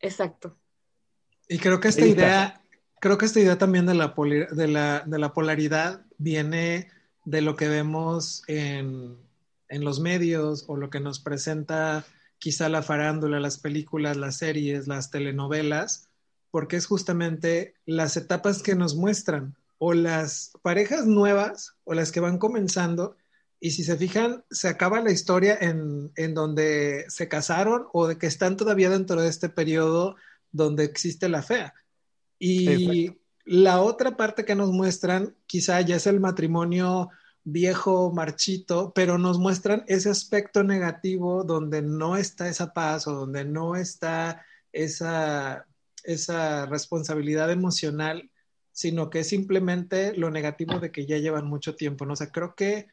[0.00, 0.58] Exacto.
[1.48, 2.62] Y creo que esta idea,
[3.00, 4.14] creo que esta idea también de la,
[4.50, 6.88] de la, de la polaridad viene
[7.24, 9.16] de lo que vemos en,
[9.68, 12.04] en, los medios o lo que nos presenta
[12.38, 16.08] quizá la farándula, las películas, las series, las telenovelas,
[16.50, 22.20] porque es justamente las etapas que nos muestran o las parejas nuevas o las que
[22.20, 23.16] van comenzando
[23.60, 28.26] y si se fijan, se acaba la historia en, donde se casaron o de que
[28.26, 30.16] están todavía dentro de este periodo
[30.50, 31.74] donde existe la fea.
[32.38, 33.12] Y
[33.44, 37.10] la otra parte que nos muestran, quizá ya es el matrimonio
[37.44, 43.44] viejo, marchito, pero nos muestran ese aspecto negativo donde no está esa paz o donde
[43.44, 44.42] no está
[44.72, 45.66] esa,
[46.02, 48.30] esa responsabilidad emocional,
[48.72, 52.06] sino que es simplemente lo negativo de que ya llevan mucho tiempo.
[52.06, 52.14] ¿no?
[52.14, 52.88] O sea, creo que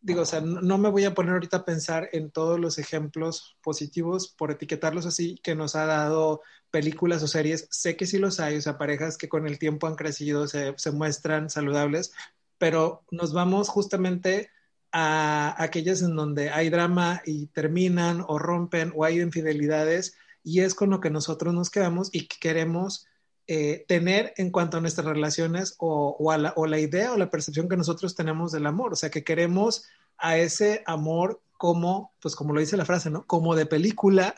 [0.00, 3.56] digo, o sea, no, me voy a poner ahorita a pensar en todos los ejemplos
[3.62, 6.40] positivos por etiquetarlos así que nos ha dado
[6.70, 7.68] películas o series.
[7.70, 10.74] Sé que sí los hay, o sea, parejas que con el tiempo han crecido, se,
[10.92, 12.12] muestran saludables,
[12.58, 14.50] pero nos vamos justamente
[14.92, 20.74] a aquellas en donde hay drama y terminan o rompen o hay infidelidades y es
[20.74, 23.06] con lo que nosotros nos quedamos y que queremos
[23.52, 27.68] eh, tener en cuanto a nuestras relaciones o, la, o la idea o la percepción
[27.68, 28.92] que nosotros tenemos del amor.
[28.92, 29.86] O sea, que queremos
[30.18, 33.26] a ese amor como, pues como lo dice la frase, ¿no?
[33.26, 34.36] Como de película,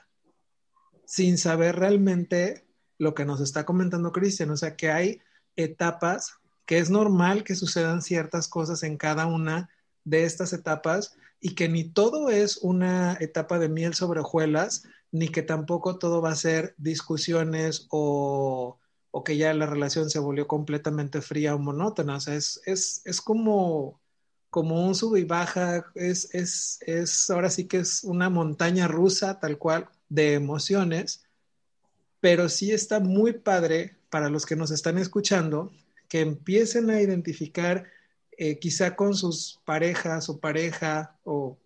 [1.04, 2.64] sin saber realmente
[2.96, 4.48] lo que nos está comentando Cristian.
[4.48, 5.20] O sea, que hay
[5.56, 9.68] etapas, que es normal que sucedan ciertas cosas en cada una
[10.04, 15.28] de estas etapas y que ni todo es una etapa de miel sobre hojuelas, ni
[15.28, 18.78] que tampoco todo va a ser discusiones o
[19.12, 22.16] o que ya la relación se volvió completamente fría o monótona.
[22.16, 24.00] O sea, es, es, es como,
[24.50, 29.38] como un sub y baja, es, es, es, ahora sí que es una montaña rusa
[29.38, 31.24] tal cual de emociones,
[32.20, 35.72] pero sí está muy padre para los que nos están escuchando
[36.08, 37.84] que empiecen a identificar
[38.38, 41.58] eh, quizá con sus parejas o pareja o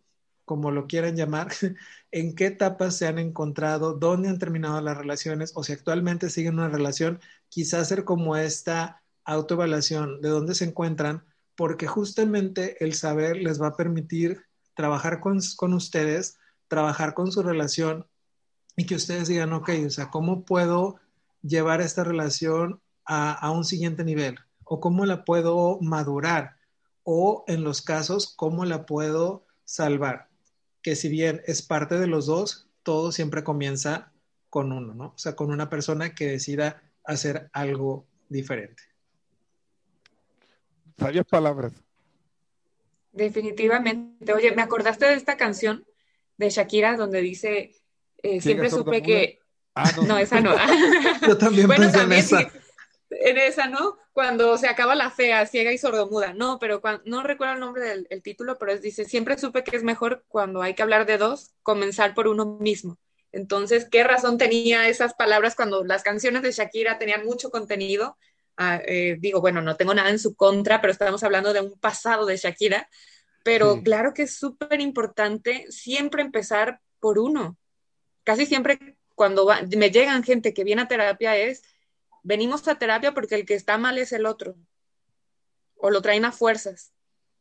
[0.47, 1.49] como lo quieran llamar,
[2.13, 6.55] en qué etapas se han encontrado, dónde han terminado las relaciones o si actualmente siguen
[6.55, 7.21] una relación,
[7.51, 11.25] quizás hacer como esta autoevaluación de dónde se encuentran,
[11.57, 14.43] porque justamente el saber les va a permitir
[14.75, 16.39] trabajar con, con ustedes,
[16.69, 18.07] trabajar con su relación
[18.77, 21.01] y que ustedes digan, ok, o sea, ¿cómo puedo
[21.43, 24.39] llevar esta relación a, a un siguiente nivel?
[24.65, 26.57] ¿O cómo la puedo madurar?
[27.03, 30.29] O en los casos, ¿cómo la puedo salvar?
[30.87, 34.13] Que si bien es parte de los dos, todo siempre comienza
[34.49, 35.07] con uno, ¿no?
[35.07, 38.85] O sea, con una persona que decida hacer algo diferente.
[40.97, 41.73] Sabias palabras.
[43.11, 44.33] Definitivamente.
[44.33, 45.85] Oye, ¿me acordaste de esta canción
[46.37, 47.75] de Shakira donde dice,
[48.23, 49.41] eh, siempre supe que...
[49.75, 50.19] Ah, no.
[50.19, 50.55] esa no.
[51.27, 52.53] Yo también bueno, pensé en esa.
[53.11, 53.97] En esa, ¿no?
[54.13, 56.33] Cuando se acaba la fea, ciega y sordomuda.
[56.33, 59.77] No, pero cuando, no recuerdo el nombre del título, pero es, dice, siempre supe que
[59.77, 62.99] es mejor cuando hay que hablar de dos, comenzar por uno mismo.
[63.33, 68.17] Entonces, ¿qué razón tenía esas palabras cuando las canciones de Shakira tenían mucho contenido?
[68.57, 71.79] Ah, eh, digo, bueno, no tengo nada en su contra, pero estamos hablando de un
[71.79, 72.89] pasado de Shakira.
[73.45, 77.57] Pero claro que es súper importante siempre empezar por uno.
[78.25, 81.63] Casi siempre cuando me llegan gente que viene a terapia es,
[82.27, 84.57] venimos a terapia porque el que está mal es el otro.
[85.77, 86.93] O lo traen a fuerzas.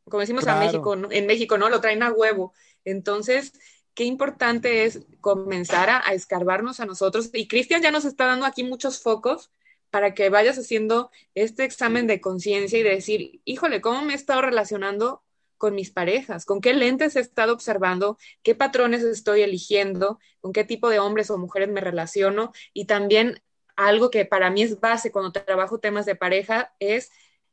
[0.03, 1.69] Como decimos a México, en México, ¿no?
[1.69, 2.53] Lo traen a huevo.
[2.83, 3.53] Entonces,
[3.95, 7.31] qué importante es comenzar a, escarbarnos a nosotros.
[7.33, 9.51] Y Cristian ya nos está dando aquí muchos focos
[9.89, 14.43] para que vayas haciendo este examen de conciencia y decir, híjole, ¿cómo me he estado
[14.43, 15.23] relacionando
[15.57, 16.45] con mis parejas?
[16.45, 18.19] ¿Con qué lentes he estado observando?
[18.43, 20.19] ¿Qué patrones estoy eligiendo?
[20.41, 22.51] ¿Con qué tipo de hombres o mujeres me relaciono?
[22.71, 23.41] Y también
[23.76, 27.11] algo que para mí es base cuando trabajo temas de pareja es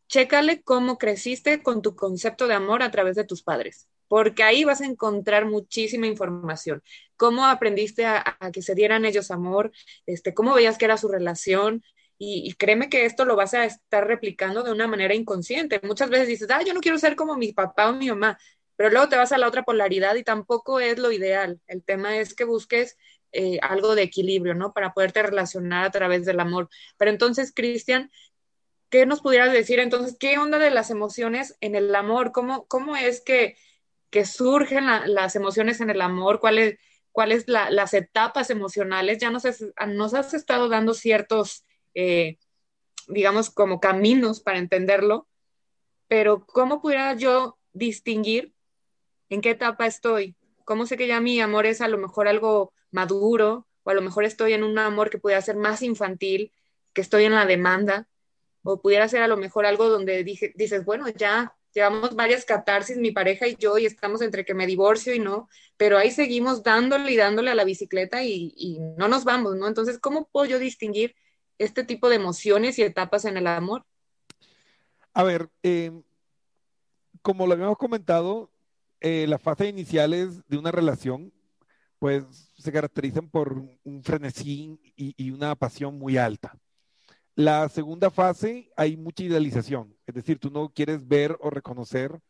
[0.08, 4.64] chécale cómo creciste con tu concepto de amor a través de tus padres porque ahí
[4.64, 6.82] vas a encontrar muchísima información.
[7.16, 9.72] Cómo aprendiste a, que se dieran ellos amor,
[10.04, 11.82] este, cómo veías que era su relación,
[12.18, 15.80] y, créeme que esto lo vas a estar replicando de una manera inconsciente.
[15.82, 18.38] Muchas veces dices, ah, yo no quiero ser como mi papá o mi mamá,
[18.76, 21.58] pero luego te vas a la otra polaridad y tampoco es lo ideal.
[21.66, 22.98] El tema es que busques
[23.32, 24.72] eh, algo de equilibrio, ¿no?
[24.72, 26.68] Para poderte relacionar a través del amor.
[26.96, 28.10] Pero entonces, Cristian,
[28.90, 30.16] ¿qué nos pudieras decir entonces?
[30.18, 32.32] ¿Qué onda de las emociones en el amor?
[32.32, 33.56] ¿Cómo, cómo es que
[34.10, 36.78] que surgen las emociones en el amor, cuáles
[37.12, 39.44] cuáles las etapas emocionales, ya nos,
[39.86, 41.64] nos has estado dando ciertos,
[41.94, 42.38] eh,
[43.06, 45.28] digamos, como caminos para entenderlo,
[46.08, 48.54] pero ¿cómo pudiera yo distinguir
[49.28, 50.36] en qué etapa estoy?
[50.64, 54.02] ¿Cómo sé que ya mi amor es a lo mejor algo maduro o a lo
[54.02, 56.52] mejor estoy en un amor que pudiera ser más infantil,
[56.92, 58.08] que estoy en la demanda?
[58.62, 63.10] O pudiera ser a lo mejor algo donde dices, bueno, ya llevamos varias catarsis, mi
[63.10, 67.10] pareja y yo, y estamos entre que me divorcio y no, pero ahí seguimos dándole
[67.10, 69.66] y dándole a la bicicleta y, no nos vamos, ¿no?
[69.66, 71.16] Entonces, ¿cómo puedo yo distinguir
[71.58, 73.84] este tipo de emociones y etapas en el amor?
[75.14, 76.02] A ver, em,
[77.20, 78.50] como lo habíamos comentado,
[79.00, 81.32] eh, las fases iniciales de una relación,
[81.98, 83.52] pues se caracterizan por
[83.84, 86.56] un frenesí y una pasión muy alta.
[87.34, 92.20] La segunda fase hay mucha idealización, es decir, tú no quieres ver o reconocer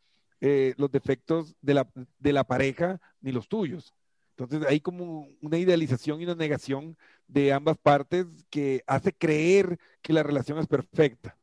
[0.40, 3.94] eh, los defectos de la, de la pareja ni los tuyos.
[4.36, 10.12] Entonces hay como una idealización y una negación de ambas partes que hace creer que
[10.12, 11.36] la relación es perfecta.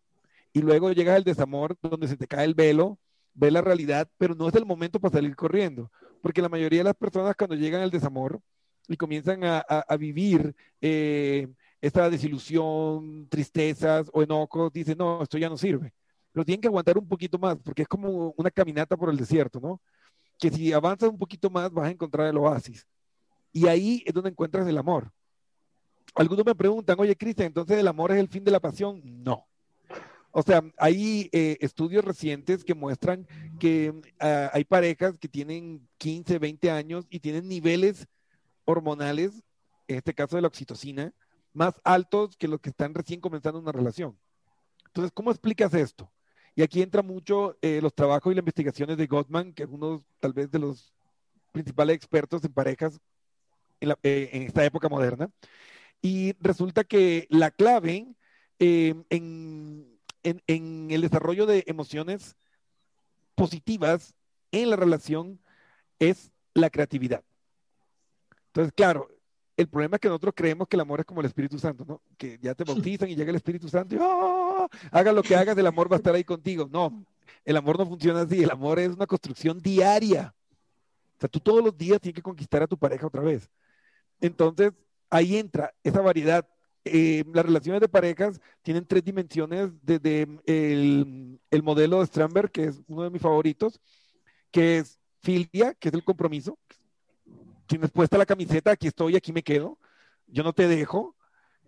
[0.54, 2.98] Y luego llegas al desamor donde se te cae el velo,
[3.34, 6.86] ve la realidad, pero no es el momento para salir corriendo, porque la mayoría de
[6.86, 8.42] las personas cuando llegan al desamor
[8.88, 11.48] y comienzan a, a, vivir eh,
[11.82, 15.94] esta desilusión, tristezas o enojos, dicen, no, esto ya no sirve.
[16.32, 19.60] Pero tienen que aguantar un poquito más, porque es como una caminata por el desierto,
[19.60, 19.82] ¿no?
[20.38, 22.88] Que si avanzas un poquito más vas a encontrar el oasis.
[23.52, 25.12] Y ahí es donde encuentras el amor.
[26.16, 29.02] Algunos me preguntan, oye, Cristian, entonces el amor es el fin de la pasión.
[29.24, 29.46] No.
[30.32, 33.28] O sea, hay eh, estudios recientes que muestran
[33.60, 38.08] que ah, hay parejas que tienen 15, 20 años y tienen niveles
[38.70, 39.44] hormonales,
[39.88, 41.14] en este caso de la oxitocina,
[41.54, 44.18] más altos que los que están recién comenzando una relación.
[44.86, 46.12] Entonces, ¿cómo explicas esto?
[46.56, 50.04] Y aquí entra mucho eh, los trabajos y las investigaciones de Gottman, que es uno
[50.20, 50.94] tal vez de los
[51.52, 53.00] principales expertos en parejas
[53.80, 55.30] en, eh, esta época moderna.
[56.02, 58.08] Y resulta que la clave
[58.60, 62.36] eh, en, en el desarrollo de emociones
[63.36, 64.14] positivas
[64.52, 65.40] en la relación
[66.00, 67.24] es la creatividad.
[68.50, 69.08] Entonces, claro,
[69.58, 72.02] el problema es que nosotros creemos que el amor es como el Espíritu Santo, ¿no?
[72.18, 74.70] Que ya te bautizan y llega el Espíritu Santo y ¡oh!
[74.92, 76.68] haga lo que hagas, el amor va a estar ahí contigo.
[76.72, 77.06] No,
[77.44, 80.34] el amor no funciona así, el amor es una construcción diaria.
[81.18, 83.50] O sea, tú todos los días tienes que conquistar a tu pareja otra vez.
[84.22, 84.72] Entonces,
[85.10, 86.48] ahí entra esa variedad.
[86.86, 92.64] Eh, las relaciones de parejas tienen tres dimensiones desde el, el modelo de Stramberg, que
[92.66, 93.82] es uno de mis favoritos,
[94.52, 96.58] que es filia, que es el compromiso,
[97.70, 99.78] tienes puesta la camiseta, aquí estoy, aquí me quedo.
[100.28, 101.16] yo no te dejo.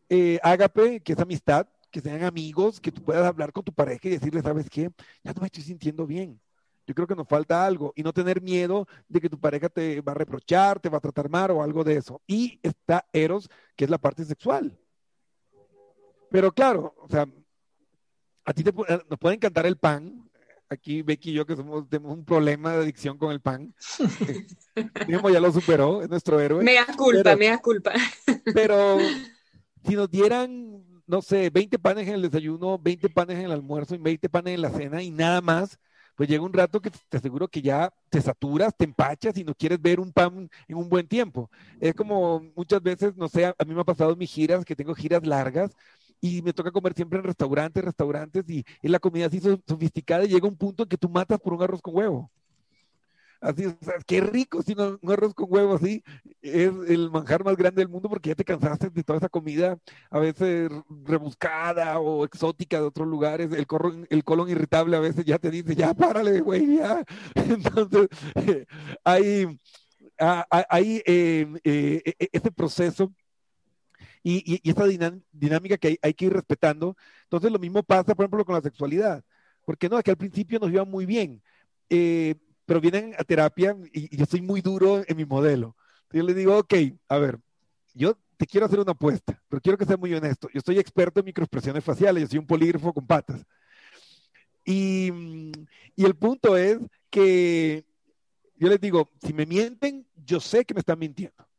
[0.10, 4.10] Eh, ágape, que es amistad, que sean amigos, que tú puedas hablar con tu pareja
[4.10, 4.92] y decirle, ¿sabes qué?
[5.24, 6.42] Ya no me estoy sintiendo bien.
[6.88, 10.02] Yo creo que nos falta algo y no tener miedo de que tu pareja te
[10.02, 12.22] va a reprochar, te va a tratar mal o algo de eso.
[12.28, 14.78] Y está Eros, que es la parte sexual.
[16.32, 17.26] Pero claro, o sea,
[18.44, 20.30] a ti te, nos puede encantar el pan.
[20.72, 23.76] Aquí Becky y yo que somos, tenemos un problema de adicción con el pan.
[25.34, 26.64] ya lo superó, es nuestro héroe.
[26.64, 27.92] Mea culpa, mea culpa.
[28.54, 28.98] Pero
[29.86, 33.96] si nos dieran, no sé, 20 panes en el desayuno, 20 panes en el almuerzo
[33.96, 35.78] y 20 panes en la cena y nada más,
[36.16, 39.54] pues llega un rato que te aseguro que ya te saturas, te empachas y no
[39.54, 41.52] quieres ver un pan en un buen tiempo.
[41.82, 44.76] Es como muchas veces, no sé, a mí me ha pasado en mis giras, que
[44.76, 45.76] tengo giras largas,
[46.22, 50.30] y me toca comer siempre en restaurantes, restaurantes, y, y la comida así sofisticada y
[50.30, 52.32] llega un punto en que tú matas por un arroz con huevo.
[53.42, 56.04] Así, o sea, qué rico, si un arroz con huevo así
[56.44, 59.80] es el manjar más grande del mundo porque ya te cansaste de toda esa comida,
[60.12, 60.70] a veces
[61.04, 63.52] rebuscada o exótica de otros lugares.
[63.52, 63.66] El,
[64.10, 67.04] el colon irritable a veces ya te dice, ya párale, güey, ya.
[67.36, 68.10] Entonces,
[69.04, 69.60] hay,
[70.20, 73.12] ah, hay eh, eh, e, e, ese proceso
[74.24, 74.86] y, esa
[75.32, 76.96] dinámica que hay, que ir respetando.
[77.24, 79.24] Entonces, lo mismo pasa, por ejemplo, con la sexualidad.
[79.66, 81.42] Porque no, es que al principio nos iba muy bien.
[81.90, 85.76] Eh, pero vienen a terapia y, yo soy muy duro en mi modelo.
[86.12, 86.74] Yo les digo, ok,
[87.08, 87.40] a ver,
[87.94, 90.50] yo te quiero hacer una apuesta, pero quiero que sea muy honesto.
[90.54, 93.46] Yo soy experto en microexpresiones faciales, yo soy un polígrafo con patas.
[94.66, 95.12] Y,
[95.96, 97.86] y el punto es que
[98.56, 101.51] yo les digo, si me mienten, yo sé que me están mintiendo.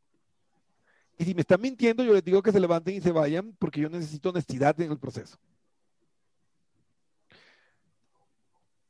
[1.17, 3.81] Y si me están mintiendo, yo les digo que se levanten y se vayan porque
[3.81, 5.37] yo necesito honestidad en el proceso.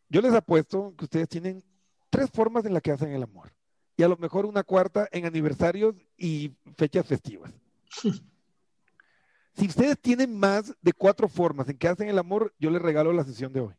[0.10, 1.64] Yo les apuesto que ustedes tienen
[2.10, 3.52] tres formas en las que hacen el amor.
[3.98, 7.52] Y a lo mejor una cuarta en aniversarios y fechas festivas.
[9.56, 13.12] si ustedes tienen más de cuatro formas en que hacen el amor, yo les regalo
[13.12, 13.74] la sesión de hoy.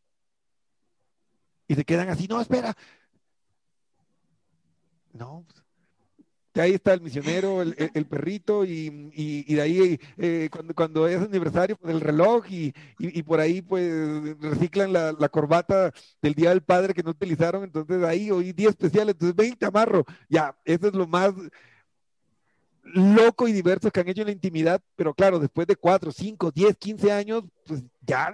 [1.67, 2.75] Y se quedan así, no, espera.
[5.13, 5.64] No, pues,
[6.61, 11.93] ahí está el misionero, el, perrito, y, de ahí eh, cuando, cuando, es aniversario, pues
[11.93, 12.73] el reloj, y,
[13.23, 15.91] por ahí pues reciclan la, corbata
[16.21, 20.05] del Día del Padre que no utilizaron, entonces ahí hoy día especial, entonces 20 amarro,
[20.29, 21.33] ya, eso es lo más
[22.83, 26.51] loco y diverso que han hecho en la intimidad, pero claro, después de 4, 5,
[26.51, 28.33] 10, 15 años, pues ya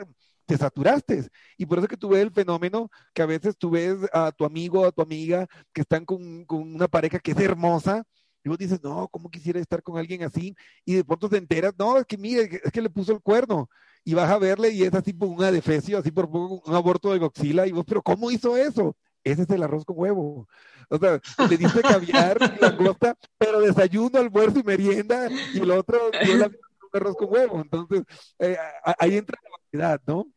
[0.51, 1.29] te saturaste.
[1.57, 4.43] Y por eso que tú ves el fenómeno que a veces tú ves a tu
[4.43, 8.03] amigo o a tu amiga que están con, con, una pareja que es hermosa.
[8.43, 10.55] Y vos dices, no, ¿cómo quisiera estar con alguien así?
[10.83, 13.69] Y de pronto te enteras, no, es que mire, es que le puso el cuerno.
[14.03, 17.19] Y vas a verle y es así por un adefesio, así por un aborto de
[17.19, 17.67] goxila.
[17.67, 18.95] Y vos, pero ¿cómo hizo eso?
[19.23, 20.47] Ese es el arroz con huevo.
[20.89, 26.09] O sea, le dice caviar la costa, pero desayuno, almuerzo y merienda, y el otro
[26.25, 26.51] dio la
[26.93, 27.61] arroz con huevo.
[27.61, 28.03] Entonces,
[28.39, 28.57] eh,
[28.99, 30.27] ahí entra la variedad, ¿no?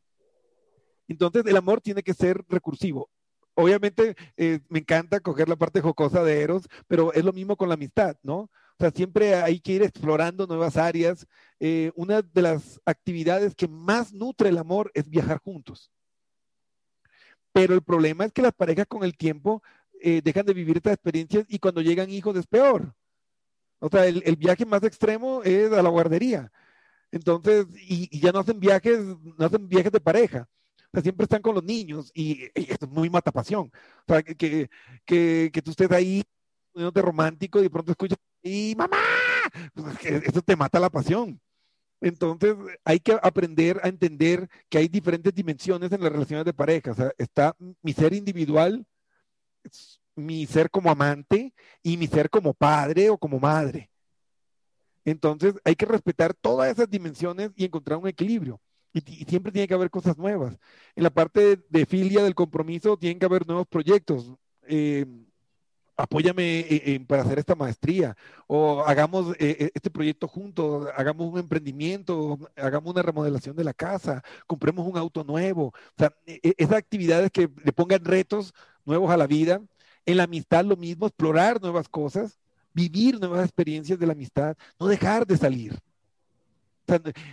[1.08, 3.10] Entonces, el amor tiene que ser recursivo.
[3.54, 7.68] Obviamente, eh, me encanta coger la parte jocosa de Eros, pero es lo mismo con
[7.68, 8.36] la amistad, ¿no?
[8.76, 11.26] O sea, siempre hay que ir explorando nuevas áreas.
[11.60, 15.92] Eh, una de las actividades que más nutre el amor es viajar juntos.
[17.52, 19.62] Pero el problema es que las parejas con el tiempo
[20.00, 22.94] eh, dejan de vivir estas experiencias y cuando llegan hijos es peor.
[23.78, 26.50] O sea, el, viaje más extremo es a la guardería.
[27.12, 28.98] Entonces, y, ya no hacen viajes,
[29.38, 30.48] no hacen viajes de pareja
[31.02, 33.70] siempre están con los niños y, esto es muy matapasión.
[34.06, 36.22] O sea, que, que, que, tú estés ahí
[36.74, 38.98] de romántico y de pronto escuchas, ¡y mamá!
[39.74, 41.40] Pues eso te mata la pasión.
[42.00, 46.94] Entonces, hay que aprender a entender que hay diferentes dimensiones en las relaciones de pareja.
[47.16, 48.84] Está mi ser individual,
[50.14, 53.90] mi ser como amante y mi ser como padre o como madre.
[55.04, 58.60] Entonces, hay que respetar todas esas dimensiones y encontrar un equilibrio.
[58.94, 60.56] Y, siempre tiene que haber cosas nuevas.
[60.96, 64.32] En la parte de, filia del compromiso, tienen que haber nuevos proyectos.
[64.66, 65.04] Eh,
[65.96, 68.16] apóyame eh, para hacer esta maestría
[68.46, 74.22] o hagamos eh, este proyecto juntos, hagamos un emprendimiento, hagamos una remodelación de la casa,
[74.46, 75.66] compremos un auto nuevo.
[75.66, 79.60] O sea, e, e, esas actividades que le pongan retos nuevos a la vida.
[80.06, 82.38] En la amistad lo mismo, explorar nuevas cosas,
[82.74, 85.80] vivir nuevas experiencias de la amistad, no dejar de salir.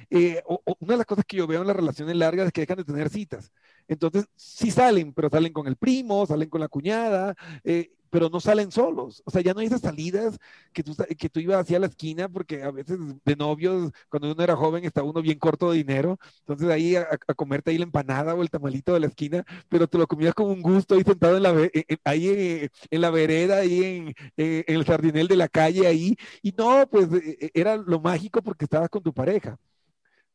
[0.09, 0.41] Eh,
[0.79, 2.83] una de las cosas que yo veo en las relaciones largas es que dejan de
[2.85, 3.51] tener citas.
[3.91, 7.35] Entonces, sí salen, pero salen con el primo, salen con la cuñada,
[7.65, 9.21] eh, pero no salen solos.
[9.25, 10.37] O sea, ya no hay esas salidas
[10.71, 14.41] que tú, que tú ibas hacia la esquina, porque a veces de novios, cuando uno
[14.43, 16.17] era joven, estaba uno bien corto de dinero.
[16.39, 19.97] Entonces ahí a, comerte ahí la empanada o el tamalito de la esquina, pero te
[19.97, 21.69] lo comías con un gusto ahí sentado en la,
[22.05, 26.15] ahí en, la vereda, ahí en, en, el jardinel de la calle, ahí.
[26.41, 27.09] Y no, pues
[27.53, 29.59] era lo mágico porque estabas con tu pareja.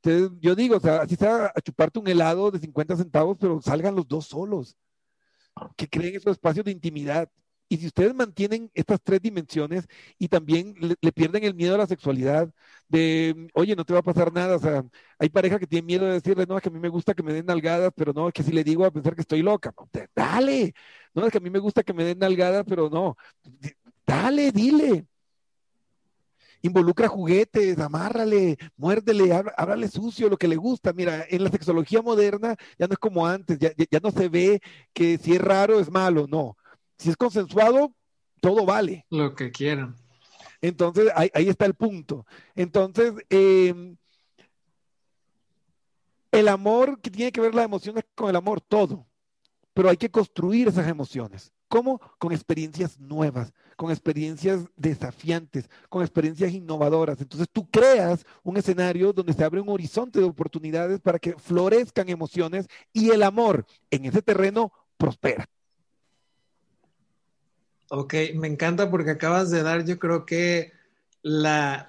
[0.06, 3.60] Entonces, yo digo, o sea, así sea a chuparte un helado de 50 centavos, pero
[3.60, 4.76] salgan los dos solos.
[5.76, 7.28] Que creen esos espacios de intimidad.
[7.68, 9.86] Y si ustedes mantienen estas tres dimensiones
[10.18, 12.48] y también le, pierden el miedo a la sexualidad,
[12.88, 14.84] de, oye, no te va a pasar nada, o sea,
[15.18, 17.24] hay pareja que tiene miedo de decirle, no, es que a mí me gusta que
[17.24, 19.74] me den nalgadas, pero no, es que si le digo a pensar que estoy loca,
[20.14, 20.74] dale,
[21.14, 23.16] no, es que a mí me gusta que me den nalgadas, pero no,
[24.06, 25.06] dale, dile.
[26.62, 30.92] Involucra juguetes, amárrale, muérdele, háblale sucio, lo que le gusta.
[30.92, 34.60] Mira, en la sexología moderna ya no es como antes, ya, ya no se ve
[34.92, 36.56] que si es raro es malo, no
[36.98, 37.92] si es consensuado,
[38.40, 39.06] todo vale.
[39.10, 39.96] Lo que quieran.
[40.60, 42.26] Entonces, ahí, está el punto.
[42.54, 43.96] Entonces, em,
[46.32, 49.06] el amor, que tiene que ver las emociones con el amor, todo.
[49.74, 51.52] Pero hay que construir esas emociones.
[51.68, 52.00] ¿Cómo?
[52.18, 57.20] Con experiencias nuevas, con experiencias desafiantes, con experiencias innovadoras.
[57.20, 62.08] Entonces tú creas un escenario donde se abre un horizonte de oportunidades para que florezcan
[62.08, 65.46] emociones y el amor en ese terreno prospera.
[67.88, 70.72] Ok, me encanta porque acabas de dar, yo creo que
[71.22, 71.86] la,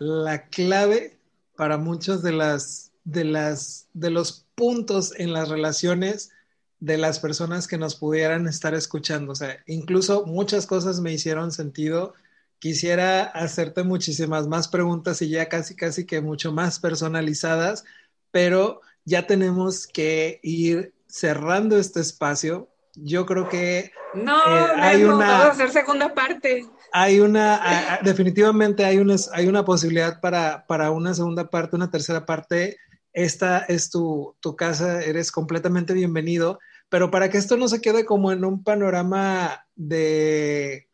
[0.51, 1.19] clave
[1.55, 6.31] para muchos de las, de las, de los puntos en las relaciones
[6.79, 9.31] de las personas que nos pudieran estar escuchando.
[9.31, 12.13] O sea, incluso muchas cosas me hicieron sentido.
[12.59, 17.83] Quisiera hacerte muchísimas más preguntas y ya casi, casi que mucho más personalizadas,
[18.31, 22.69] pero ya tenemos que ir cerrando este espacio
[22.99, 26.65] yo creo que no, eh, hay una vamos a hacer segunda parte.
[26.91, 32.25] Hay una, definitivamente hay una, hay una posibilidad para, para una segunda parte, una tercera
[32.25, 32.77] parte.
[33.17, 38.05] Esta es tu, tu casa, eres completamente bienvenido, pero para que esto no se quede
[38.05, 40.87] como en un panorama de,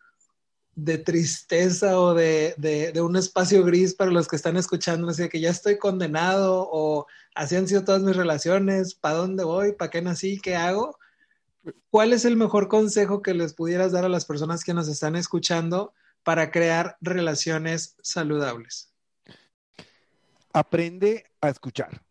[0.74, 5.42] de tristeza o de, de, un espacio gris para los que están escuchando, así que
[5.42, 9.74] ya estoy condenado o así han sido todas mis relaciones, ¿para dónde voy?
[9.74, 10.40] ¿Para qué nací?
[10.40, 10.98] ¿Qué hago?
[11.90, 15.18] ¿cuál es el mejor consejo que les pudieras dar a las personas que nos están
[15.18, 15.94] escuchando
[16.24, 18.94] para crear relaciones saludables?
[20.54, 22.02] Aprende a escuchar.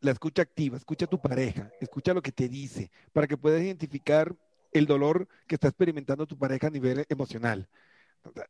[0.00, 3.62] La escucha activa, escucha a tu pareja, escucha lo que te dice, para que puedas
[3.62, 4.34] identificar
[4.70, 7.68] el dolor que está experimentando tu pareja a nivel emocional.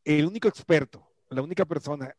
[0.04, 2.14] El único experto, la única persona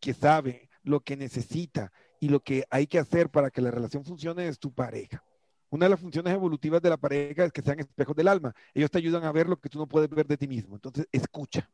[0.00, 4.04] que sabe lo que necesita y lo que hay que hacer para que la relación
[4.04, 5.24] funcione es tu pareja.
[5.68, 8.54] Una de las funciones evolutivas de la pareja es que sean espejos del alma.
[8.72, 10.76] Ellos te ayudan a ver lo que tú no puedes ver de ti mismo.
[10.76, 11.68] Entonces, escucha.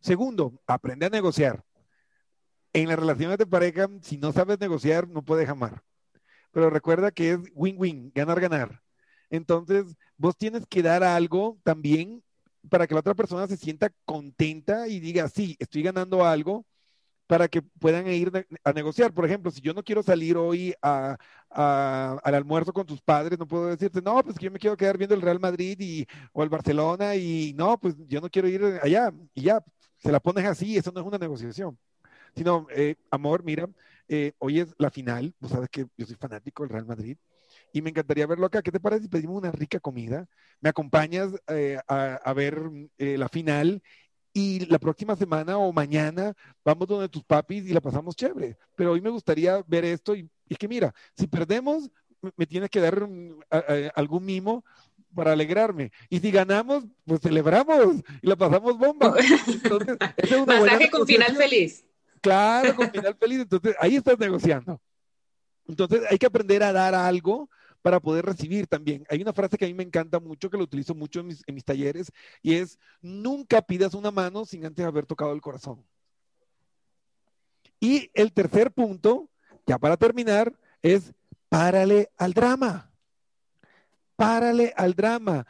[0.00, 1.64] Segundo, aprende a negociar.
[2.72, 5.82] En las relaciones de pareja, si no sabes negociar, no puedes amar.
[6.56, 8.80] Pero recuerda que es win-win, ganar-ganar.
[9.28, 12.24] Entonces, vos tienes que dar algo también
[12.70, 16.64] para que la otra persona se sienta contenta y diga, sí, estoy ganando algo,
[17.26, 18.32] para que puedan ir
[18.64, 19.12] a negociar.
[19.12, 21.18] Por ejemplo, si yo no quiero salir hoy al
[22.22, 25.14] almuerzo con tus padres, no puedo decirte, no, pues que yo me quiero quedar viendo
[25.14, 29.12] el Real Madrid y, o el Barcelona y no, pues yo no quiero ir allá
[29.34, 29.62] y ya,
[29.98, 31.78] se la pones así, eso no es una negociación.
[32.34, 33.68] Sino, eh, amor, mira,
[34.08, 37.16] eh, hoy es la final, vos sabes que yo soy fanático del Real Madrid
[37.72, 38.62] y me encantaría verlo acá.
[38.62, 40.26] ¿Qué te parece si pedimos una rica comida?
[40.60, 42.60] ¿Me acompañas eh, a, a, ver
[42.98, 43.82] la final
[44.32, 46.34] y la próxima semana o mañana
[46.64, 48.58] vamos donde tus papis y la pasamos chévere.
[48.74, 51.90] Pero hoy me gustaría ver esto y, es que mira, si perdemos,
[52.36, 53.08] me tienes que dar
[53.94, 54.64] algún mimo
[55.16, 55.90] para alegrarme.
[56.08, 59.14] Y si ganamos, pues celebramos y la pasamos bomba.
[59.48, 61.84] Entonces, es una Masaje con final feliz.
[62.20, 63.40] Claro, con final feliz.
[63.40, 64.80] Entonces, ahí estás negociando.
[65.66, 67.48] Entonces, hay que aprender a dar algo
[67.82, 69.04] para poder recibir también.
[69.08, 71.64] Hay una frase que a mí me encanta mucho, que lo utilizo mucho en mis,
[71.64, 72.10] talleres,
[72.42, 75.84] y es, nunca pidas una mano sin antes haber tocado el corazón.
[77.78, 79.28] Y el tercer punto,
[79.66, 80.52] ya para terminar,
[80.82, 81.12] es
[81.48, 82.90] párale al drama.
[84.16, 85.46] Párale al drama.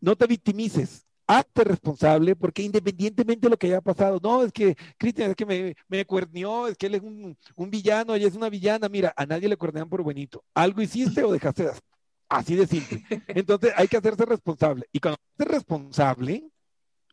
[0.00, 4.76] No te victimices hazte responsable, porque independientemente de lo que haya pasado, no, es que
[4.96, 7.36] Cristian, es que me, me cuernió, es que él es un,
[7.70, 10.44] villano, ella es una villana, mira, a nadie le cuernean por buenito.
[10.54, 11.82] ¿Algo hiciste o dejaste de hacer?
[12.28, 13.04] Así de simple.
[13.28, 14.86] Entonces hay que hacerse responsable.
[14.92, 16.48] Y cuando eres responsable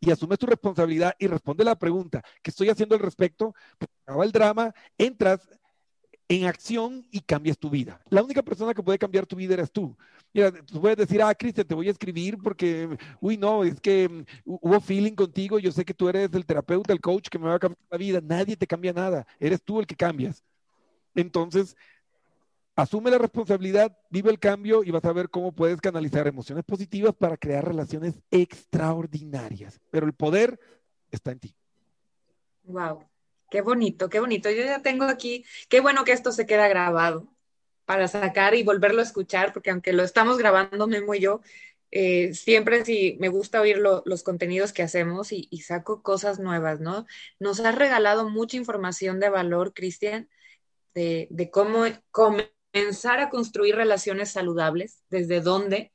[0.00, 3.54] y asumes tu responsabilidad y responde la pregunta, ¿qué estoy haciendo al respecto?
[3.78, 5.40] Pues acaba el drama, entras
[6.28, 8.00] en acción y cambias tu vida.
[8.08, 9.96] La única persona que puede cambiar tu vida eres tú.
[10.32, 14.08] Mira, tú puedes decir, ah, Cristian, te voy a escribir porque, uy, no, es que
[14.08, 17.46] mm, hubo feeling contigo, yo sé que tú eres el terapeuta, el coach que me
[17.46, 18.20] va a cambiar la vida.
[18.22, 20.42] Nadie te cambia nada, eres tú el que cambias.
[21.14, 21.76] Entonces,
[22.74, 27.14] asume la responsabilidad, vive el cambio y vas a ver cómo puedes canalizar emociones positivas
[27.14, 29.80] para crear relaciones extraordinarias.
[29.90, 30.58] Pero el poder
[31.10, 31.54] está en ti.
[32.64, 33.04] Wow.
[33.54, 34.50] Qué bonito, qué bonito.
[34.50, 37.32] Yo ya tengo aquí, qué bueno que esto se queda grabado
[37.84, 41.40] para sacar y volverlo a escuchar, porque aunque lo estamos grabando Memo y yo,
[41.92, 47.06] eh, siempre sí me gusta oír los contenidos que hacemos y, saco cosas nuevas, ¿no?
[47.38, 50.28] Nos has regalado mucha información de valor, Cristian,
[50.92, 55.92] de, cómo comenzar a construir relaciones saludables, desde dónde.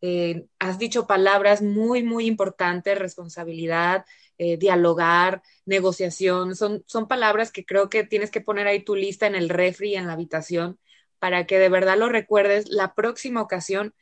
[0.00, 4.04] Eh, has dicho palabras muy, muy importantes, responsabilidad,
[4.42, 9.26] eh, dialogar, negociación, son, son palabras que creo que tienes que poner ahí tu lista
[9.26, 10.78] en el refri, en la habitación,
[11.18, 13.94] para que de verdad lo recuerdes la próxima ocasión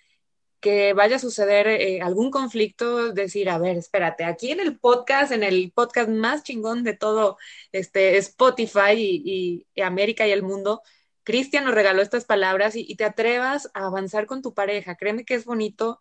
[0.61, 5.33] que vaya a suceder eh, algún conflicto, decir, a ver, espérate, aquí en el podcast,
[5.33, 7.37] en el podcast más chingón de todo
[7.73, 10.83] este Spotify y, América y el mundo,
[11.25, 14.95] Cristian nos regaló estas palabras y, y, te atrevas a avanzar con tu pareja.
[14.95, 15.99] Créeme que es bonito.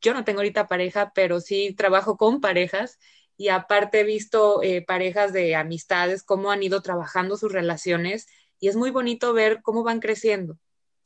[0.00, 2.98] Yo no tengo ahorita pareja, pero sí trabajo con parejas
[3.40, 8.26] y aparte he visto eh, parejas de amistades, cómo han ido trabajando sus relaciones
[8.58, 10.58] y es muy bonito ver cómo van creciendo,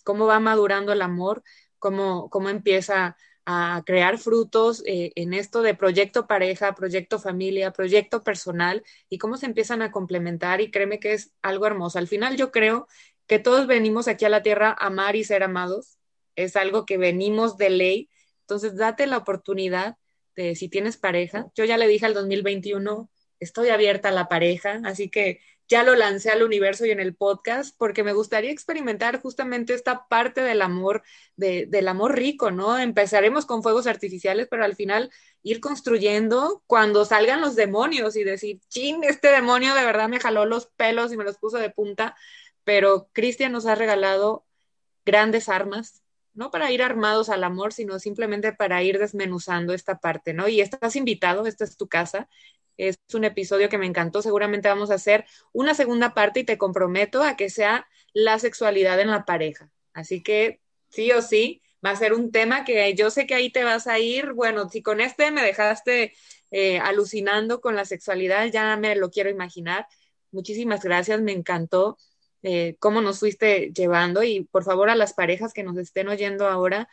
[0.03, 1.45] cómo va madurando el amor,
[1.79, 3.17] cómo, cómo empieza
[3.47, 9.37] a crear frutos eh, en esto de proyecto pareja, proyecto familia, proyecto personal y cómo
[9.37, 12.01] se empiezan a complementar y créeme que es algo hermoso.
[12.01, 12.89] Al final yo creo
[13.29, 15.99] que todos venimos aquí a la tierra a amar y ser amados,
[16.35, 18.11] es algo que venimos de ley,
[18.41, 19.99] entonces date la oportunidad
[20.35, 21.47] este, si tienes pareja.
[21.55, 23.09] Yo ya le dije al 2021,
[23.39, 27.15] estoy abierta a la pareja, así que ya lo lancé al universo y en el
[27.15, 31.03] podcast porque me gustaría experimentar justamente esta parte del amor,
[31.37, 32.79] del amor rico, ¿no?
[32.79, 35.11] Empezaremos con fuegos artificiales, pero al final
[35.43, 40.47] ir construyendo cuando salgan los demonios y decir, chin, este demonio de verdad me jaló
[40.47, 42.17] los pelos y me los puso de punta,
[42.65, 44.45] pero Cristian nos ha regalado
[45.05, 46.04] grandes armas,
[46.35, 50.49] no para ir armados al amor, sino simplemente para ir desmenuzando esta parte, ¿no?
[50.49, 52.29] Y estás invitado, esta es tu casa.
[52.77, 54.21] Es un episodio que me encantó.
[54.23, 59.01] Seguramente vamos a hacer una segunda parte y te comprometo a que sea la sexualidad
[59.01, 59.71] en la pareja.
[59.93, 63.51] Así que sí o sí, va a ser un tema que yo sé que ahí
[63.51, 64.33] te vas a ir.
[64.33, 66.15] Bueno, si con este me dejaste
[66.51, 69.87] eh, alucinando con la sexualidad, ya me lo quiero imaginar.
[70.33, 71.97] Muchísimas gracias, me encantó.
[72.47, 76.47] Eh, cómo nos fuiste llevando y por favor a las parejas que nos estén oyendo
[76.47, 76.91] ahora,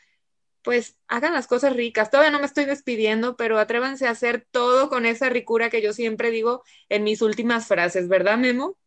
[0.62, 2.10] pues hagan las cosas ricas.
[2.10, 5.91] Todavía no me estoy despidiendo, pero atrévanse a hacer todo con esa ricura que yo
[5.91, 8.78] siempre digo en mis últimas frases, ¿verdad, Memo?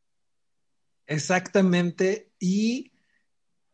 [1.07, 2.31] Exactamente.
[2.39, 2.93] Y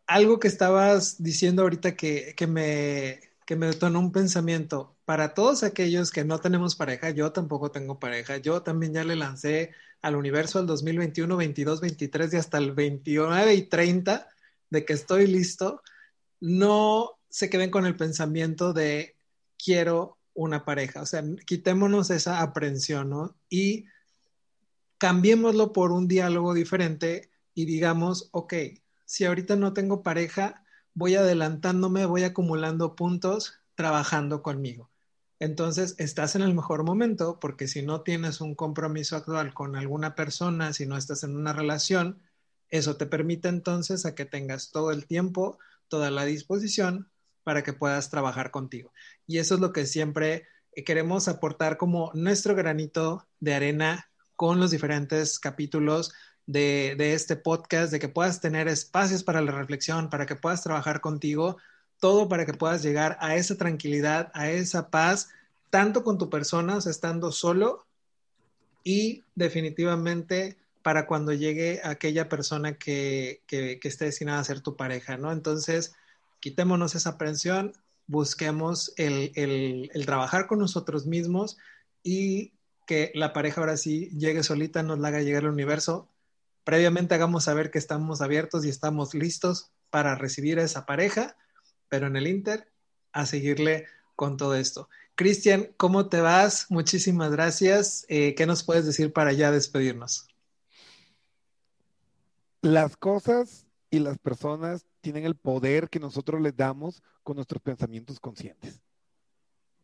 [0.09, 3.21] algo que estabas diciendo ahorita que, que me,
[3.51, 4.97] que me detonó un pensamiento.
[5.05, 9.17] Para todos aquellos que no tenemos pareja, yo tampoco tengo pareja, yo también ya le
[9.17, 9.73] lancé
[10.03, 14.29] al universo al 2021, 22, 23 y hasta el 29 y 30
[14.71, 15.83] de que estoy listo,
[16.39, 19.17] no se queden con el pensamiento de
[19.59, 21.03] quiero una pareja.
[21.03, 23.35] O sea, quitémonos esa aprensión, ¿no?
[23.49, 23.87] Y
[24.99, 28.55] cambiémoslo por un diálogo diferente y digamos, ok,
[29.07, 30.63] si ahorita no tengo pareja,
[30.95, 34.91] voy adelantándome, voy acumulando puntos trabajando conmigo.
[35.39, 40.15] Entonces, estás en el mejor momento porque si no tienes un compromiso actual con alguna
[40.15, 42.21] persona, si no estás en una relación,
[42.69, 47.11] eso te permite entonces a que tengas todo el tiempo, toda la disposición
[47.43, 48.93] para que puedas trabajar contigo.
[49.27, 50.47] Y eso es lo que siempre
[50.85, 56.13] queremos aportar como nuestro granito de arena con los diferentes capítulos
[56.47, 61.01] de, este podcast, de que puedas tener espacios para la reflexión, para que puedas trabajar
[61.01, 61.57] contigo
[62.01, 65.29] todo para que puedas llegar a esa tranquilidad, a esa paz,
[65.69, 67.87] tanto con tu persona, estando solo,
[68.83, 75.19] y definitivamente para cuando llegue aquella persona que, que, esté destinada a ser tu pareja,
[75.19, 75.31] ¿no?
[75.31, 75.95] Entonces,
[76.41, 77.75] quitémonos esa aprensión,
[78.07, 81.59] busquemos el, el, el, trabajar con nosotros mismos
[82.03, 82.55] y
[82.87, 86.09] que la pareja ahora sí llegue solita, nos la haga llegar al universo.
[86.71, 91.37] Previamente hagamos saber que estamos abiertos y estamos listos para recibir a esa pareja
[91.89, 92.71] pero en el Inter
[93.11, 94.89] a seguirle con todo esto.
[95.17, 96.67] Cristian, ¿cómo te vas?
[96.71, 98.07] Muchísimas gracias.
[98.09, 100.29] Eh, ¿Qué nos puedes decir para ya despedirnos?
[102.63, 108.21] Las cosas y las personas tienen el poder que nosotros les damos con nuestros pensamientos
[108.21, 108.81] conscientes.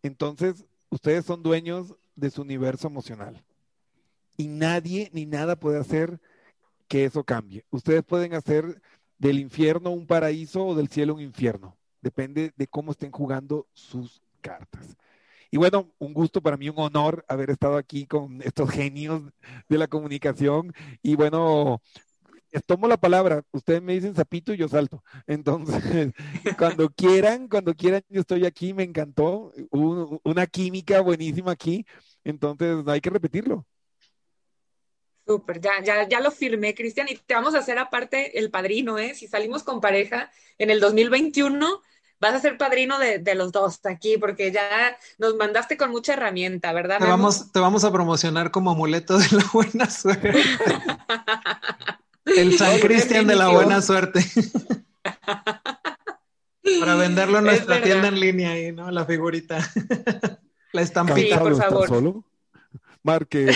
[0.05, 3.43] Entonces, ustedes son dueños de su universo emocional.
[4.37, 6.21] Y nadie ni nada puede hacer
[6.89, 7.65] que eso cambie.
[7.71, 8.81] Ustedes pueden hacer
[9.19, 11.77] del infierno un paraíso o del cielo un infierno.
[12.01, 14.97] Depende de cómo estén jugando sus cartas.
[15.51, 19.23] Y bueno, un gusto para mí, un honor haber estado aquí con estos genios
[19.69, 20.73] de la comunicación.
[21.03, 21.81] Y bueno,
[22.67, 25.03] tomo la palabra, ustedes me dicen zapito y yo salto.
[25.27, 26.13] Entonces,
[26.59, 29.53] cuando quieran, cuando quieran, yo estoy aquí, me encantó.
[29.71, 31.85] una química buenísima aquí.
[32.25, 33.67] Entonces, no hay que repetirlo.
[35.27, 38.97] Súper, ya, ya, ya lo firmé, Cristian, y te vamos a hacer aparte el padrino,
[38.97, 39.13] ¿eh?
[39.15, 41.83] Si salimos con pareja en el 2021,
[42.21, 46.73] vas a ser padrino de, los dos aquí, porque ya nos mandaste con mucha herramienta,
[46.73, 47.01] ¿verdad?
[47.01, 50.33] Te vamos, te vamos a promocionar como amuleto de la buena suerte.
[52.25, 54.25] el San Cristian de la buena suerte.
[56.81, 58.93] Para venderlo en nuestra tienda en línea ahí, ¿no?
[58.93, 59.59] La figurita.
[60.73, 61.37] la estampita.
[61.37, 61.89] Sí, por favor.
[61.89, 62.25] Solo?
[63.03, 63.53] Marque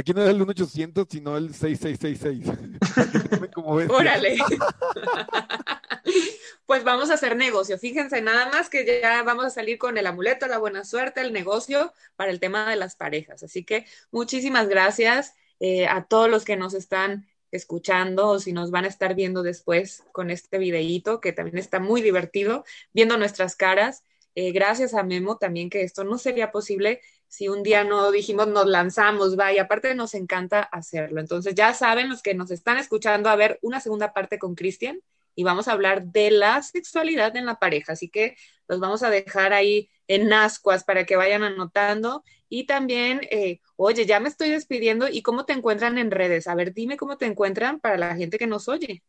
[0.00, 3.50] Aquí no es el 1800, sino el 6666.
[3.90, 4.38] Órale.
[6.66, 7.76] pues vamos a hacer negocio.
[7.76, 11.34] Fíjense, nada más que ya vamos a salir con el amuleto, la buena suerte, el
[11.34, 13.42] negocio para el tema de las parejas.
[13.42, 18.70] Así que muchísimas gracias eh, a todos los que nos están escuchando o si nos
[18.70, 23.54] van a estar viendo después con este videíto que también está muy divertido, viendo nuestras
[23.54, 24.02] caras.
[24.34, 28.48] Eh, gracias a Memo también que esto no sería posible si un día no dijimos
[28.48, 31.20] nos lanzamos, va, y aparte nos encanta hacerlo.
[31.20, 35.00] Entonces ya saben los que nos están escuchando a ver una segunda parte con Cristian
[35.36, 37.92] y vamos a hablar de la sexualidad en la pareja.
[37.92, 42.24] Así que los vamos a dejar ahí en ascuas para que vayan anotando.
[42.48, 46.48] Y también, eh, oye, ya me estoy despidiendo y cómo te encuentran en redes.
[46.48, 49.04] A ver, dime cómo te encuentran para la gente que nos oye.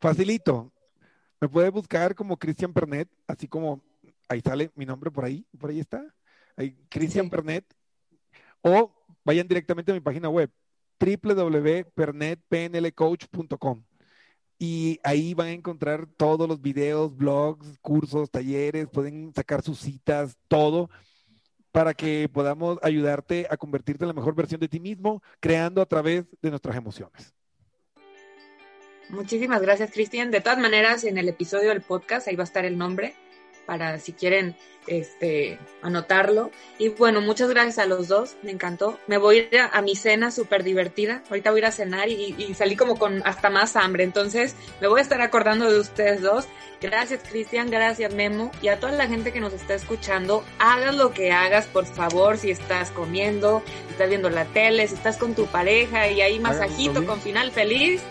[0.00, 0.72] Facilito.
[1.42, 3.82] Me puede buscar como Cristian Pernet, así como
[4.30, 6.02] ahí sale mi nombre por ahí, por ahí está.
[6.88, 7.64] Cristian Pernet,
[8.62, 8.92] o
[9.24, 10.50] vayan directamente a mi página web,
[10.98, 13.84] www.pernetpnlcoach.com.
[14.58, 20.38] Y ahí van a encontrar todos los videos, blogs, cursos, talleres, pueden sacar sus citas,
[20.48, 20.88] todo,
[21.72, 25.86] para que podamos ayudarte a convertirte en la mejor versión de ti mismo, creando a
[25.86, 27.34] través de nuestras emociones.
[29.10, 30.30] Muchísimas gracias, Cristian.
[30.30, 33.14] De todas maneras, en el episodio del podcast, ahí va a estar el nombre
[33.66, 34.56] para si quieren
[34.86, 36.50] este, anotarlo.
[36.78, 38.98] Y bueno, muchas gracias a los dos, me encantó.
[39.06, 41.22] Me voy a ir a, mi cena súper divertida.
[41.28, 44.04] Ahorita voy a ir a cenar y, salí como con hasta más hambre.
[44.04, 46.46] Entonces me voy a estar acordando de ustedes dos.
[46.80, 48.50] Gracias Cristian, gracias Memo.
[48.62, 52.36] Y a toda la gente que nos está escuchando, hagas lo que hagas, por favor,
[52.38, 56.38] si estás comiendo, si estás viendo la tele, si estás con tu pareja y hay
[56.38, 58.02] masajito con final feliz,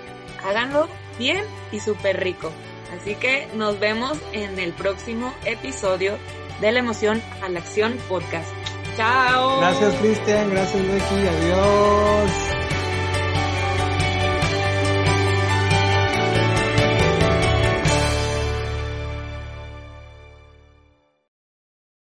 [0.43, 2.51] háganlo bien y súper rico.
[2.93, 6.17] Así que nos vemos en el próximo episodio
[6.61, 8.49] de la emoción a la acción podcast.
[8.95, 9.59] Chao.
[9.59, 12.64] Gracias Cristian, gracias Becky, adiós.